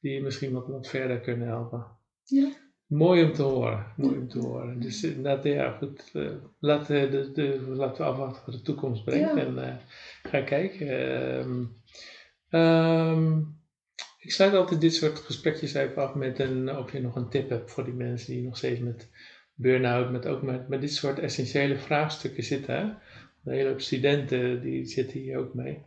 die 0.00 0.12
je 0.12 0.22
misschien 0.22 0.52
wat, 0.52 0.66
wat 0.66 0.88
verder 0.88 1.20
kunnen 1.20 1.46
helpen. 1.48 1.86
ja. 2.24 2.48
Mooi 2.86 3.24
om 3.24 3.32
te 3.32 3.42
horen. 3.42 3.86
Mooi 3.96 4.18
om 4.18 4.28
te 4.28 4.38
horen. 4.38 4.80
Dus 4.80 5.02
inderdaad, 5.04 5.44
ja, 5.44 5.70
goed. 5.78 6.10
eh, 6.12 6.30
laten, 6.58 7.00
we 7.00 7.08
de, 7.08 7.32
de, 7.32 7.60
laten 7.68 8.04
we 8.04 8.10
afwachten 8.10 8.42
wat 8.46 8.54
de 8.54 8.62
toekomst 8.62 9.04
brengt. 9.04 9.30
Ja. 9.30 9.36
En 9.36 9.58
eh 9.68 9.74
ga 10.22 10.40
kijken. 10.40 10.88
Ehm, 10.88 11.64
ehm, 12.48 13.38
ik 14.18 14.32
sluit 14.32 14.54
altijd 14.54 14.80
dit 14.80 14.94
soort 14.94 15.18
gesprekjes 15.18 15.74
even 15.74 16.02
af 16.02 16.14
met 16.14 16.38
een, 16.38 16.76
of 16.76 16.92
je 16.92 17.00
nog 17.00 17.16
een 17.16 17.28
tip 17.28 17.48
hebt 17.48 17.70
voor 17.70 17.84
die 17.84 17.94
mensen 17.94 18.32
die 18.32 18.42
nog 18.44 18.56
steeds 18.56 18.80
met 18.80 19.10
burn-out, 19.60 20.10
met 20.10 20.26
ook 20.26 20.42
met, 20.42 20.68
met 20.68 20.80
dit 20.80 20.92
soort 20.92 21.18
essentiële 21.18 21.76
vraagstukken 21.76 22.42
zitten. 22.42 22.74
Hè? 22.74 22.82
Een 23.44 23.56
hele 23.56 23.68
hoop 23.68 23.80
studenten 23.80 24.60
die 24.60 24.86
zitten 24.86 25.20
hier 25.20 25.38
ook 25.38 25.54
mee. 25.54 25.82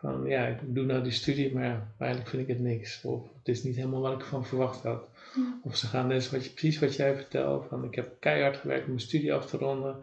Van 0.00 0.24
ja, 0.26 0.46
ik 0.46 0.58
doe 0.74 0.84
nou 0.84 1.02
die 1.02 1.12
studie, 1.12 1.54
maar 1.54 1.64
ja, 1.64 1.94
eigenlijk 1.98 2.30
vind 2.30 2.42
ik 2.42 2.48
het 2.48 2.60
niks. 2.60 3.04
Of 3.04 3.22
het 3.38 3.48
is 3.48 3.62
niet 3.62 3.76
helemaal 3.76 4.00
wat 4.00 4.20
ik 4.20 4.26
van 4.26 4.46
verwacht 4.46 4.82
had. 4.82 5.08
Ja. 5.36 5.60
Of 5.62 5.76
ze 5.76 5.86
gaan 5.86 6.08
dus 6.08 6.30
wat 6.30 6.44
je, 6.44 6.50
precies 6.50 6.78
wat 6.78 6.96
jij 6.96 7.14
vertelt. 7.14 7.66
Van 7.68 7.84
ik 7.84 7.94
heb 7.94 8.16
keihard 8.20 8.56
gewerkt 8.56 8.84
om 8.84 8.88
mijn 8.88 9.00
studie 9.00 9.34
af 9.34 9.46
te 9.46 9.56
ronden. 9.56 9.96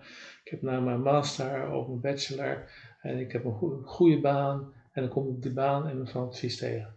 Ik 0.44 0.52
heb 0.52 0.62
nou 0.62 0.84
mijn 0.84 1.02
master 1.02 1.72
of 1.72 1.88
mijn 1.88 2.02
bachelor. 2.02 2.70
En 3.02 3.20
ik 3.20 3.32
heb 3.32 3.46
een 3.46 3.54
goe- 3.54 3.84
goede 3.84 4.20
baan. 4.20 4.74
En 4.92 5.02
dan 5.02 5.12
kom 5.12 5.24
ik 5.24 5.30
op 5.30 5.42
die 5.42 5.52
baan 5.54 5.88
en 5.88 5.98
dan 5.98 6.08
valt 6.08 6.30
het 6.30 6.40
vies 6.40 6.58
tegen. 6.58 6.96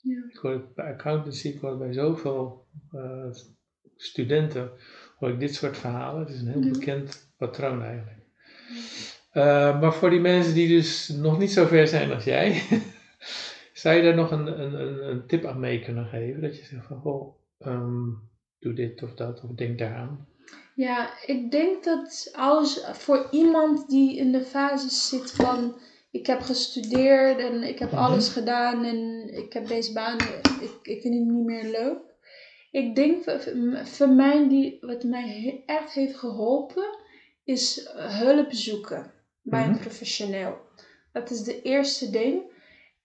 Ja. 0.00 0.24
Ik 0.30 0.36
hoor 0.36 0.52
het 0.52 0.74
bij 0.74 0.92
accountancy, 0.92 1.48
ik 1.48 1.60
hoor 1.60 1.70
het 1.70 1.78
bij 1.78 1.92
zoveel 1.92 2.66
eh, 2.92 3.30
studenten, 3.96 4.70
hoor 5.18 5.28
ik 5.30 5.40
dit 5.40 5.54
soort 5.54 5.76
verhalen. 5.76 6.20
Het 6.20 6.34
is 6.34 6.40
een 6.40 6.48
heel 6.48 6.62
Ja. 6.62 6.70
bekend 6.70 7.28
patroon 7.36 7.82
eigenlijk. 7.82 8.16
Eh, 9.30 9.80
maar 9.80 9.94
voor 9.94 10.10
die 10.10 10.20
mensen 10.20 10.54
die 10.54 10.68
dus 10.68 11.08
nog 11.08 11.38
niet 11.38 11.52
zo 11.52 11.66
ver 11.66 11.88
zijn 11.88 12.12
als 12.12 12.24
jij, 12.24 12.62
zou 13.72 13.96
je 13.96 14.02
daar 14.02 14.14
nog 14.14 14.30
een, 14.30 14.60
een, 14.60 14.74
een, 14.80 15.08
een 15.10 15.26
tip 15.26 15.44
aan 15.44 15.60
mee 15.60 15.82
kunnen 15.84 16.06
geven? 16.06 16.40
Dat 16.40 16.56
je 16.58 16.64
zegt 16.64 16.86
van, 16.86 17.00
goh, 17.00 17.34
ehm, 17.58 18.06
doe 18.60 18.72
dit 18.74 19.02
of 19.02 19.14
dat, 19.14 19.40
of 19.44 19.50
denk 19.50 19.78
daaraan. 19.78 20.26
Ja, 20.74 21.10
ik 21.26 21.50
denk 21.50 21.84
dat 21.84 22.30
als 22.36 22.80
voor 22.92 23.26
iemand 23.30 23.88
die 23.88 24.16
in 24.16 24.32
de 24.32 24.42
fase 24.44 24.88
zit 24.90 25.30
van 25.30 25.74
ik 26.10 26.26
heb 26.26 26.40
gestudeerd 26.40 27.38
en 27.38 27.62
ik 27.62 27.78
heb 27.78 27.90
Mhm. 27.90 28.00
alles 28.00 28.28
gedaan 28.28 28.84
en 28.84 29.28
ik 29.44 29.52
heb 29.52 29.66
deze 29.66 29.92
baan, 29.92 30.16
ik, 30.60 30.72
ik 30.82 31.00
vind 31.00 31.14
het 31.14 31.24
niet 31.24 31.44
meer 31.44 31.70
leuk. 31.70 31.98
Ik 32.70 32.94
denk 32.94 33.24
voor- 33.86 34.08
mij, 34.08 34.48
die, 34.48 34.78
wat 34.80 35.02
mij 35.04 35.62
echt 35.66 35.92
heeft 35.92 36.16
geholpen, 36.16 36.98
is 37.44 37.88
hulp 37.94 38.52
zoeken 38.52 39.12
bij 39.42 39.64
een 39.64 39.70
Mhm. 39.70 39.80
professioneel. 39.80 40.58
Dat 41.12 41.30
is 41.30 41.42
de 41.42 41.62
eerste 41.62 42.10
ding. 42.10 42.42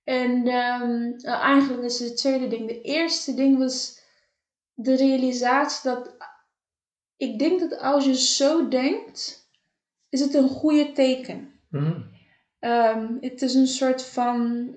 En 0.04 0.48
ehm, 0.48 1.12
eh, 1.22 1.34
eigenlijk 1.42 1.84
is 1.84 2.00
het 2.00 2.08
het 2.10 2.18
tweede 2.18 2.48
ding. 2.48 2.68
De 2.68 2.82
eerste 2.82 3.34
ding 3.34 3.58
was 3.58 4.00
de 4.74 4.96
realisatie 4.96 5.90
dat 5.92 6.16
ik 7.18 7.40
denk 7.40 7.60
dat 7.60 7.80
als 7.80 8.06
je 8.06 8.16
zo 8.18 8.68
denkt, 8.68 9.50
is 10.10 10.20
het 10.20 10.34
een 10.34 10.50
goede 10.50 10.92
teken. 10.92 11.60
Mhm. 11.70 12.02
Ehm, 12.60 13.18
het 13.20 13.42
is 13.42 13.54
een 13.54 13.68
soort 13.68 14.04
van 14.06 14.74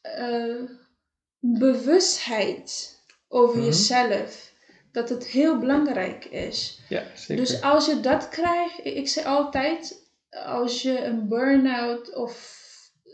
eh, 0.00 0.62
bewustheid 1.38 3.00
over 3.32 3.56
Mhm. 3.56 3.66
jezelf. 3.66 4.50
Dat 4.92 5.08
het 5.08 5.26
heel 5.26 5.58
belangrijk 5.58 6.24
is. 6.24 6.80
Ja, 6.88 7.02
zeker. 7.14 7.36
Dus 7.44 7.62
als 7.62 7.86
je 7.86 8.00
dat 8.00 8.28
krijgt, 8.28 8.84
ik 8.84 9.08
zeg 9.08 9.24
altijd, 9.24 10.10
als 10.30 10.82
je 10.82 11.04
een 11.04 11.28
burn-out 11.28 12.14
of 12.14 12.60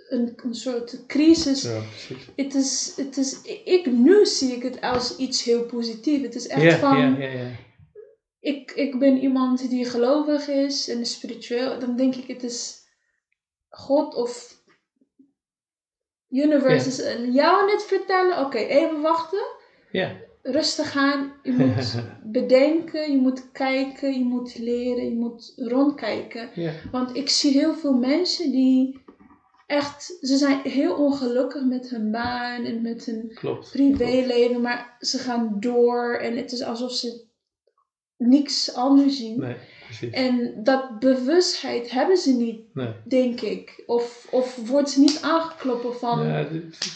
een, 0.09 0.33
een 0.37 0.54
soort 0.54 1.07
crisis 1.07 1.62
ja, 1.62 1.81
precies. 1.81 2.26
het 2.37 2.54
is, 2.54 2.92
het 2.96 3.16
is, 3.16 3.40
ik, 3.64 3.87
nu 3.92 4.26
zie 4.26 4.52
ik 4.57 4.62
het 4.62 4.81
als 4.81 5.16
iets 5.16 5.42
heel 5.42 5.64
positiefs. 5.64 6.22
Het 6.22 6.35
is 6.35 6.46
echt 6.46 6.78
van. 6.78 7.16
Ik, 8.40 8.70
ik 8.70 8.98
ben 8.98 9.18
iemand 9.18 9.70
die 9.70 9.85
gelovig 9.85 10.48
is 10.48 10.88
en 10.88 11.07
spiritueel. 11.07 11.78
Dan 11.78 11.96
denk 11.96 12.14
ik, 12.14 12.26
het 12.26 12.42
is 12.42 12.76
God 13.68 14.14
of 14.14 14.57
universe 16.31 16.88
is 16.88 17.02
aan 17.04 17.33
jou 17.33 17.62
aan 17.62 17.70
het 17.70 17.83
vertellen. 17.83 18.38
Oké, 18.44 18.59
even 18.59 19.00
wachten. 19.00 19.46
Ja, 19.92 20.16
Rustig 20.42 20.96
aan. 20.96 21.33
Je 21.42 21.53
moet 21.53 21.94
bedenken, 22.40 23.12
je 23.12 23.16
moet 23.18 23.53
kijken, 23.53 24.18
je 24.18 24.24
moet 24.24 24.59
leren, 24.59 25.05
je 25.05 25.14
moet 25.14 25.53
rondkijken. 25.57 26.48
ja. 26.55 26.72
Want 26.90 27.16
ik 27.16 27.29
zie 27.29 27.53
heel 27.53 27.74
veel 27.74 27.92
mensen 27.94 28.51
die 28.51 29.01
echt, 29.66 30.18
ze 30.20 30.37
zijn 30.37 30.61
heel 30.62 30.94
ongelukkig 30.94 31.64
met 31.64 31.90
hun 31.90 32.11
baan 32.11 32.64
en 32.64 32.83
met 32.83 33.05
hun 33.05 33.33
klopt. 33.35 33.70
privéleven, 33.70 34.61
maar 34.61 34.96
ze 35.01 35.18
gaan 35.18 35.57
door 35.61 36.14
en 36.14 36.37
het 36.37 36.53
is 36.53 36.62
alsof 36.62 36.92
ze 36.92 37.27
niks 38.18 38.74
anders 38.74 39.16
zien. 39.16 39.40
Nee, 39.40 39.57
precies. 39.85 40.11
En 40.12 40.61
dat 40.62 40.98
bewustheid 40.98 41.90
hebben 41.90 42.16
ze 42.16 42.33
niet, 42.33 42.61
Nee. 42.74 42.92
denk 43.04 43.40
ik. 43.40 43.83
Of, 43.87 44.26
of 44.31 44.68
wordt 44.68 44.90
ze 44.90 45.00
niet 45.00 45.18
aangekloppen 45.22 45.94
van, 45.94 46.26
Ja, 46.26 46.46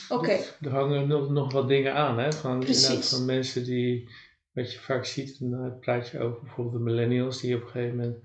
Oké. 0.09 0.39
Er 0.61 0.71
hangen 0.71 1.09
nog, 1.09 1.31
nog 1.31 1.53
wat 1.53 1.69
dingen 1.69 1.95
aan, 1.95 2.19
hè? 2.19 2.33
Van, 2.33 2.65
mensen 3.27 3.65
die, 3.65 4.09
wat 4.53 4.73
je 4.73 4.79
vaak 4.79 5.05
ziet, 5.05 5.39
en 5.41 5.51
dan 5.51 5.79
praat 5.81 6.09
je 6.09 6.21
over 6.21 6.41
bijvoorbeeld 6.43 6.77
de 6.77 6.91
millennials, 6.91 7.41
die 7.41 7.55
op 7.57 7.63
een 7.63 7.69
gegeven 7.69 7.97
moment 7.97 8.17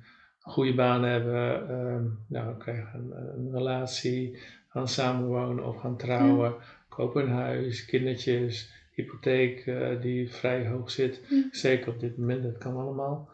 een 0.44 0.52
goede 0.52 0.76
baan 0.76 1.04
hebben, 1.04 1.70
ehm, 1.70 2.06
nou, 2.28 2.58
krijgen 2.58 2.90
een, 2.94 3.12
een 3.38 3.52
relatie, 3.52 4.38
gaan 4.70 4.88
samenwonen 4.88 5.66
of 5.66 5.80
gaan 5.80 5.98
trouwen, 5.98 6.56
kopen 6.90 7.24
een 7.24 7.32
huis, 7.32 7.86
kindertjes, 7.86 8.77
hypotheek 9.02 9.66
eh, 9.66 10.02
die 10.02 10.32
vrij 10.34 10.68
hoog 10.68 10.92
zit. 10.92 11.22
Zeker 11.52 11.94
op 11.94 12.00
dit 12.00 12.18
moment, 12.18 12.44
dat 12.44 12.58
kan 12.58 12.76
allemaal. 12.78 13.30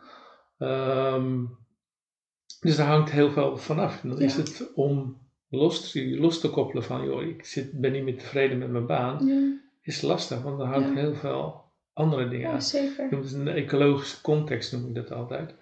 Ehm, 0.58 1.44
Dus 2.62 2.76
daar 2.76 2.88
hangt 2.88 3.12
heel 3.12 3.32
veel 3.32 3.58
vanaf. 3.58 4.04
En 4.04 4.10
dan 4.10 4.22
is 4.22 4.36
het 4.36 4.72
om 4.76 5.22
los 5.50 5.92
te, 5.92 6.18
los 6.20 6.40
te 6.40 6.50
koppelen 6.50 6.84
van, 6.84 7.06
joh, 7.06 7.24
ik 7.24 7.46
zit, 7.46 7.80
ben 7.80 7.92
niet 7.92 8.04
meer 8.04 8.18
tevreden 8.18 8.58
met 8.58 8.70
mijn 8.70 8.86
baan, 8.86 9.26
Ja, 9.26 9.58
is 9.82 10.02
lastig, 10.02 10.42
want 10.42 10.60
er 10.60 10.66
hangt 10.66 10.88
Ja. 10.88 10.96
heel 10.96 11.16
veel 11.16 11.62
andere 11.94 12.28
dingen 12.30 12.48
ja 12.48 12.54
aan. 12.54 12.62
zeker. 12.62 13.04
Je 13.10 13.16
noemt 13.16 13.30
het 13.30 13.34
een 13.40 13.48
ecologische 13.48 14.22
context, 14.22 14.72
noem 14.72 14.88
ik 14.88 14.96
dat 14.96 15.12
altijd. 15.12 15.56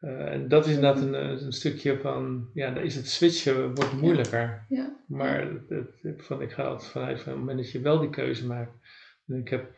Eh, 0.00 0.32
en 0.32 0.48
dat 0.48 0.66
is 0.66 0.74
inderdaad 0.74 1.02
een, 1.02 1.14
eh, 1.14 1.42
een 1.42 1.52
stukje 1.52 1.98
van, 1.98 2.50
ja, 2.54 2.70
dan 2.70 2.82
is 2.82 2.94
het 2.94 3.08
switchen 3.08 3.74
wordt 3.74 4.00
moeilijker. 4.00 4.64
Ja, 4.68 4.96
Maar 5.06 5.40
het, 5.68 5.88
het- 6.02 6.22
van, 6.22 6.42
ik 6.42 6.52
ga 6.52 6.62
altijd 6.62 6.90
vanuit 6.90 7.20
van 7.20 7.32
het 7.32 7.40
moment 7.40 7.58
dat 7.58 7.70
je 7.70 7.80
wel 7.80 7.98
die 8.00 8.10
keuze 8.10 8.46
maakt. 8.46 8.72
Ik 9.38 9.48
heb 9.48 9.72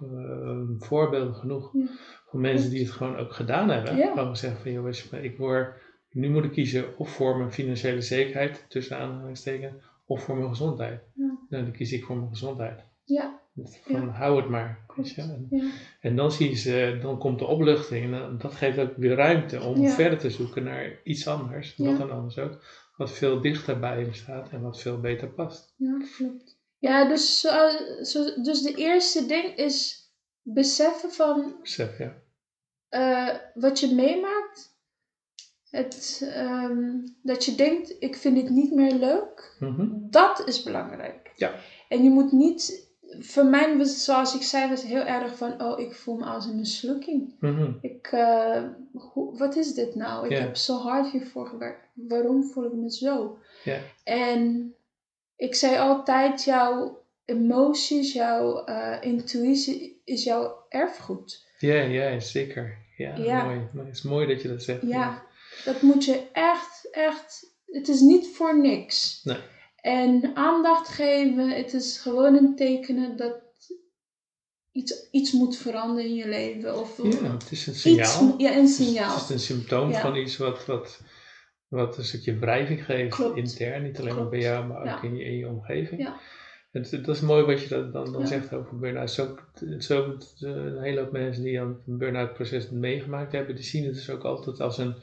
eh, 0.00 0.60
voorbeelden 0.78 1.34
genoeg 1.34 1.70
Ja. 1.72 1.86
van 2.26 2.40
mensen 2.40 2.70
die 2.70 2.80
het 2.82 2.90
gewoon 2.90 3.16
ook 3.16 3.32
gedaan 3.32 3.68
hebben. 3.68 3.96
Ja. 3.96 4.12
Gewoon 4.12 4.36
zeggen 4.36 4.60
van, 4.60 4.72
joh, 4.72 5.22
ik 5.24 5.36
word, 5.38 5.80
nu 6.10 6.30
moet 6.30 6.44
ik 6.44 6.52
kiezen 6.52 6.98
of 6.98 7.10
voor 7.10 7.36
mijn 7.38 7.52
financiële 7.52 8.00
zekerheid, 8.00 8.64
tussen 8.68 8.98
aanhalingstekens, 8.98 9.74
of 10.06 10.22
voor 10.22 10.36
mijn 10.36 10.48
gezondheid. 10.48 11.00
Ja. 11.14 11.38
Nou, 11.48 11.64
dan 11.64 11.72
kies 11.72 11.92
ik 11.92 12.04
voor 12.04 12.16
mijn 12.16 12.28
gezondheid. 12.28 12.84
ja, 13.04 13.40
Van, 13.82 14.08
hou 14.08 14.36
het 14.40 14.48
maar. 14.48 14.86
En, 15.16 15.46
Ja, 15.50 15.70
en 16.00 16.16
dan 16.16 16.32
zie 16.32 16.48
je 16.48 16.56
ze, 16.56 16.98
dan 17.02 17.18
komt 17.18 17.38
de 17.38 17.46
opluchting 17.46 18.14
en 18.14 18.38
dat 18.38 18.54
geeft 18.54 18.78
ook 18.78 18.96
weer 18.96 19.14
ruimte 19.14 19.60
om 19.60 19.88
verder 19.88 20.18
te 20.18 20.30
zoeken 20.30 20.64
naar 20.64 21.00
iets 21.04 21.26
anders, 21.28 21.76
wat 21.76 21.98
dan 21.98 22.10
anders 22.10 22.38
ook, 22.38 22.64
wat 22.96 23.12
veel 23.12 23.40
dichter 23.40 23.78
bij 23.78 24.00
hem 24.00 24.12
staat 24.12 24.50
en 24.50 24.60
wat 24.60 24.80
veel 24.80 25.00
beter 25.00 25.28
past. 25.28 25.74
ja, 25.76 25.96
klopt. 26.16 26.57
Ja, 26.78 27.04
dus, 27.08 27.40
zo, 27.40 27.68
zo- 28.02 28.42
dus 28.42 28.62
de 28.62 28.74
eerste 28.74 29.26
ding 29.26 29.56
is 29.56 30.06
beseffen 30.42 31.12
van 31.12 31.56
Besef, 31.60 31.98
ja. 31.98 32.14
eh, 32.88 33.36
wat 33.54 33.80
je 33.80 33.94
meemaakt. 33.94 34.76
Het, 35.70 36.28
ehm, 36.34 36.98
dat 37.22 37.44
je 37.44 37.54
denkt, 37.54 37.96
ik 37.98 38.16
vind 38.16 38.34
dit 38.36 38.48
niet 38.50 38.74
meer 38.74 38.92
leuk. 38.94 39.56
Mhm. 39.60 39.88
Dat 40.10 40.46
is 40.46 40.62
belangrijk. 40.62 41.32
Ja. 41.36 41.54
En 41.88 42.02
je 42.04 42.10
moet 42.10 42.32
niet... 42.32 42.86
Voor 43.20 43.44
mij 43.46 43.76
was 43.76 44.04
zoals 44.04 44.34
ik 44.34 44.42
zei, 44.42 44.68
was 44.68 44.82
heel 44.82 45.04
erg 45.04 45.36
van... 45.36 45.62
Oh, 45.62 45.78
ik 45.80 45.94
voel 45.94 46.16
me 46.16 46.24
als 46.24 46.46
een 46.46 46.56
mislukking. 46.56 47.36
Mhm. 47.40 47.72
Ik, 47.80 48.06
eh, 48.12 48.62
hoe, 48.92 49.38
wat 49.38 49.56
is 49.56 49.74
dit 49.74 49.94
nou? 49.94 50.26
Ik 50.28 50.38
heb 50.38 50.56
zo 50.56 50.76
hard 50.76 51.10
hiervoor 51.10 51.46
gewerkt. 51.46 51.86
Waarom 51.94 52.44
voel 52.44 52.64
ik 52.64 52.72
me 52.72 52.90
zo? 52.92 53.38
Ja. 53.64 53.78
En 54.04 54.74
ik 55.38 55.54
zei 55.54 55.76
altijd, 55.76 56.44
jouw 56.44 57.02
emoties, 57.24 58.12
jouw 58.12 58.64
eh, 58.64 58.96
intuïtie 59.00 60.02
is 60.04 60.24
jouw 60.24 60.64
erfgoed. 60.68 61.46
Ja, 61.58 61.74
ja, 61.82 62.20
zeker. 62.20 62.86
Ja, 62.96 63.44
mooi. 63.44 63.68
Maar 63.72 63.84
het 63.86 63.94
is 63.96 64.02
mooi 64.02 64.26
dat 64.26 64.42
je 64.42 64.48
dat 64.48 64.62
zegt. 64.62 64.82
Ja, 64.82 65.26
dat 65.64 65.82
moet 65.82 66.04
je 66.04 66.22
echt, 66.32 66.88
echt. 66.90 67.56
Het 67.66 67.88
is 67.88 68.00
niet 68.00 68.28
voor 68.36 68.60
niks. 68.60 69.20
Nee. 69.24 69.36
En 69.80 70.30
aandacht 70.34 70.88
geven, 70.88 71.48
het 71.50 71.72
is 71.72 71.98
gewoon 71.98 72.34
een 72.34 72.56
tekenen 72.56 73.16
dat 73.16 73.34
iets, 74.72 75.08
iets 75.10 75.32
moet 75.32 75.56
veranderen 75.56 76.04
in 76.10 76.14
je 76.14 76.28
leven. 76.28 76.78
Of 76.80 76.96
Ja, 77.02 77.32
het 77.32 77.50
is 77.50 77.66
een 77.66 77.72
iets, 77.72 77.82
signaal. 77.82 78.34
ja, 78.38 78.56
een 78.56 78.68
signaal. 78.68 79.14
Het 79.14 79.22
is 79.22 79.28
een 79.30 79.38
symptoom 79.40 79.90
Ja. 79.90 80.00
van 80.00 80.16
iets 80.16 80.36
wat, 80.36 80.66
wat, 80.66 81.00
wat 81.68 81.98
een 81.98 82.04
stukje 82.04 82.38
wrijving 82.38 82.84
geeft 82.84 83.14
Klopt. 83.14 83.36
intern. 83.36 83.82
Niet 83.82 83.96
alleen 83.98 84.06
maar 84.08 84.16
Klopt. 84.16 84.30
bij 84.30 84.40
jou, 84.40 84.66
maar 84.66 84.94
ook 84.96 85.02
in, 85.02 85.16
je, 85.16 85.24
in 85.24 85.36
je 85.36 85.48
omgeving. 85.48 86.00
Ja. 86.00 86.16
Het, 86.70 86.90
dat 86.90 87.08
is 87.16 87.20
mooi 87.20 87.44
wat 87.44 87.62
je 87.62 87.68
dat 87.68 87.92
dan, 87.92 88.12
dan 88.12 88.20
Ja. 88.20 88.26
zegt 88.26 88.54
over 88.54 88.78
burn-out. 88.78 89.10
Zo, 89.10 89.38
zo, 89.78 90.16
een 90.40 90.82
hele 90.82 91.00
hoop 91.00 91.12
mensen 91.12 91.42
die 91.42 91.60
aan 91.60 91.68
het 91.86 91.98
burn-out 91.98 92.32
proces 92.34 92.70
meegemaakt 92.70 93.32
hebben, 93.32 93.54
die 93.54 93.64
zien 93.64 93.84
het 93.84 93.94
dus 93.94 94.10
ook 94.10 94.22
altijd 94.22 94.60
als 94.60 94.78
een, 94.78 94.94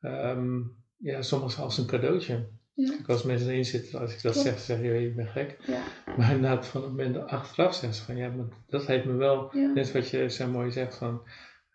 ehm, 0.00 0.58
ja, 0.96 1.22
soms 1.22 1.58
als 1.58 1.78
een 1.78 1.86
cadeautje. 1.86 2.48
Ja. 2.74 2.94
Als 3.06 3.22
mensen 3.22 3.48
erin 3.50 3.64
zitten, 3.64 4.00
als 4.00 4.12
ik 4.14 4.22
dat 4.22 4.32
Klopt. 4.32 4.46
zeg, 4.48 4.58
zeg 4.58 4.80
je, 4.80 4.92
je 4.92 5.14
bent 5.14 5.28
gek. 5.28 5.56
Ja, 5.66 5.82
Maar 6.16 6.30
inderdaad, 6.34 6.66
van 6.66 6.80
het 6.82 6.90
moment 6.90 7.16
achteraf 7.16 7.74
zeggen 7.74 7.94
ze 7.94 8.04
van, 8.04 8.16
ja, 8.16 8.28
maar 8.30 8.46
dat 8.66 8.86
heeft 8.86 9.04
me 9.04 9.12
wel, 9.12 9.50
net 9.74 9.92
wat 9.92 10.08
je 10.10 10.30
zo 10.30 10.46
mooi 10.48 10.70
zegt, 10.70 10.94
van 10.96 11.22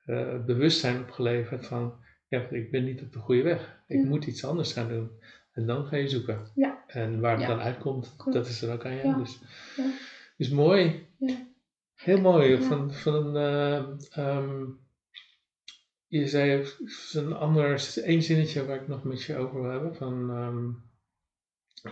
eh, 0.06 0.44
bewustzijn 0.46 1.00
opgeleverd 1.02 1.66
van, 1.66 1.94
ja, 2.28 2.50
ik 2.50 2.72
ben 2.72 2.84
niet 2.84 3.02
op 3.02 3.14
de 3.14 3.20
goede 3.20 3.42
weg. 3.42 3.84
Ik 3.88 4.02
Ja. 4.02 4.08
moet 4.08 4.26
iets 4.26 4.46
anders 4.46 4.74
gaan 4.74 4.88
doen. 4.88 5.12
En 5.52 5.66
dan 5.66 5.86
ga 5.86 5.96
je 5.96 6.08
zoeken. 6.10 6.52
Ja. 6.56 6.84
En 6.88 7.20
waar 7.20 7.32
het 7.32 7.42
Ja. 7.42 7.48
dan 7.48 7.60
uitkomt, 7.60 8.14
Klopt. 8.18 8.34
dat 8.34 8.48
is 8.48 8.62
er 8.62 8.74
ook 8.74 8.86
aan 8.86 8.96
jou. 8.96 9.18
Dus, 9.18 9.40
Ja. 9.76 9.92
dus 10.38 10.50
mooi. 10.50 11.08
Ja. 11.20 11.48
Heel 11.96 12.22
mooi. 12.22 12.62
Van, 12.64 12.94
van 12.94 13.36
een, 13.36 13.36
eh, 13.36 14.28
ehm, 14.28 14.64
je 16.08 16.28
zei 16.28 16.66
een 17.14 17.34
ander, 17.34 17.94
één 18.04 18.22
zinnetje 18.24 18.66
waar 18.66 18.82
ik 18.82 18.88
nog 18.88 19.04
met 19.04 19.24
je 19.24 19.36
over 19.38 19.62
wil 19.62 19.72
hebben. 19.72 19.96
Van, 19.96 20.30
ehm, 20.30 20.68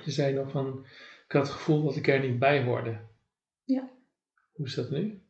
je 0.06 0.12
zei 0.12 0.34
nog 0.34 0.52
van, 0.52 0.86
ik 1.26 1.32
had 1.32 1.42
het 1.48 1.52
gevoel 1.56 1.84
dat 1.84 1.96
ik 1.96 2.08
er 2.08 2.20
niet 2.30 2.40
bij 2.40 2.64
hoorde. 2.64 3.00
Ja. 3.64 3.90
Hoe 4.52 4.66
is 4.66 4.76
dat 4.76 4.90
nu? 4.90 5.22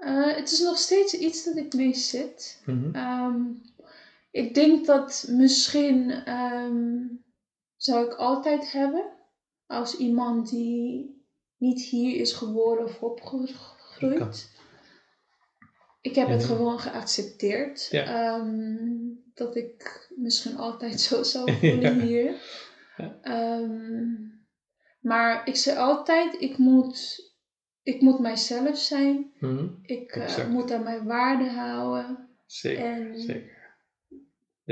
Eh, 0.00 0.34
het 0.36 0.50
is 0.50 0.60
nog 0.60 0.76
steeds 0.78 1.14
iets 1.14 1.44
dat 1.44 1.56
ik 1.56 1.74
mee 1.74 1.94
zit. 1.94 2.62
Mhm. 2.66 2.94
Ehm, 2.94 3.36
ik 4.30 4.54
denk 4.54 4.86
dat 4.86 5.26
misschien 5.30 6.10
ehm, 6.10 7.06
zou 7.76 8.06
ik 8.06 8.14
altijd 8.14 8.72
hebben 8.72 9.04
als 9.66 9.96
iemand 9.96 10.50
die 10.50 11.18
niet 11.56 11.82
hier 11.82 12.20
is 12.20 12.32
geboren 12.32 12.84
of 12.84 13.02
opgegroeid. 13.02 14.58
Ik 16.00 16.14
heb 16.14 16.28
het 16.28 16.44
gewoon 16.44 16.78
geaccepteerd. 16.78 17.88
Ja. 17.90 18.04
ehm, 18.04 18.96
dat 19.34 19.56
ik 19.56 20.08
misschien 20.16 20.56
altijd 20.56 21.00
zo 21.00 21.22
zou 21.22 21.52
voelen 21.52 21.80
Ja. 21.96 22.04
hier. 22.04 22.34
Ehm, 23.22 24.12
maar 25.00 25.46
ik 25.48 25.56
zei 25.56 25.76
altijd, 25.78 26.40
ik 26.40 26.58
moet, 26.58 27.20
ik 27.82 28.00
moet 28.00 28.18
mijzelf 28.18 28.78
zijn. 28.78 29.32
Mhm. 29.38 29.66
Ik 29.82 30.10
eh, 30.10 30.48
moet 30.48 30.72
aan 30.72 30.82
mijn 30.82 31.04
waarde 31.04 31.50
houden. 31.50 32.28
Zeker, 32.46 32.84
En 32.84 33.20
zeker. 33.20 33.58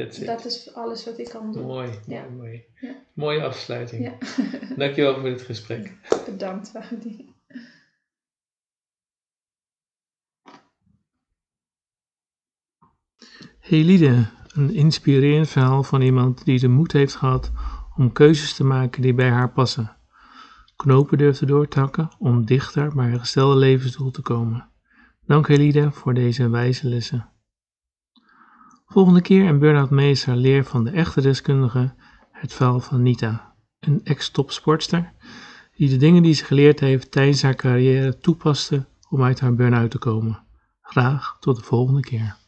Dat 0.06 0.44
is 0.44 0.74
alles 0.74 1.04
wat 1.04 1.18
ik 1.18 1.28
kan 1.28 1.52
doen. 1.52 1.66
Mooi, 1.66 1.90
Ja. 2.06 2.22
mooi, 2.22 2.34
mooi. 2.36 2.64
Ja. 2.80 2.94
Mooie 3.12 3.42
afsluiting. 3.42 4.04
Ja. 4.04 4.18
Dankjewel 4.76 5.14
voor 5.14 5.28
dit 5.28 5.42
gesprek. 5.42 5.92
Bedankt, 6.26 6.72
Wadi. 6.72 7.36
Helide, 13.58 14.26
een 14.54 14.74
inspirerend 14.74 15.48
verhaal 15.48 15.82
van 15.82 16.00
iemand 16.00 16.44
die 16.44 16.58
de 16.58 16.68
moed 16.68 16.92
heeft 16.92 17.14
gehad 17.14 17.52
om 17.96 18.12
keuzes 18.12 18.54
te 18.54 18.64
maken 18.64 19.02
die 19.02 19.14
bij 19.14 19.30
haar 19.30 19.52
passen. 19.52 19.96
Knopen 20.76 21.18
durft 21.18 21.38
te 21.38 21.46
doortakken 21.46 22.08
om 22.18 22.44
dichter 22.44 22.94
bij 22.94 23.08
haar 23.08 23.18
gestelde 23.18 23.56
levensdoel 23.56 24.10
te 24.10 24.22
komen. 24.22 24.68
Dank 25.26 25.48
Helide 25.48 25.90
voor 25.92 26.14
deze 26.14 26.48
wijze 26.48 26.88
lessen. 26.88 27.32
Volgende 28.90 29.20
keer 29.20 29.48
een 29.48 29.58
burn-out 29.58 29.90
meester 29.90 30.36
leer 30.36 30.64
van 30.64 30.84
de 30.84 30.90
echte 30.90 31.20
deskundige 31.20 31.94
het 32.30 32.52
verhaal 32.52 32.80
van 32.80 33.02
Nita, 33.02 33.54
een 33.80 34.00
ex-topsportster 34.04 35.12
die 35.76 35.88
de 35.88 35.96
dingen 35.96 36.22
die 36.22 36.34
ze 36.34 36.44
geleerd 36.44 36.80
heeft 36.80 37.10
tijdens 37.10 37.42
haar 37.42 37.54
carrière 37.54 38.18
toepaste 38.18 38.86
om 39.08 39.22
uit 39.22 39.40
haar 39.40 39.54
burn-out 39.54 39.90
te 39.90 39.98
komen. 39.98 40.44
Graag 40.80 41.36
tot 41.40 41.56
de 41.56 41.62
volgende 41.62 42.00
keer. 42.00 42.36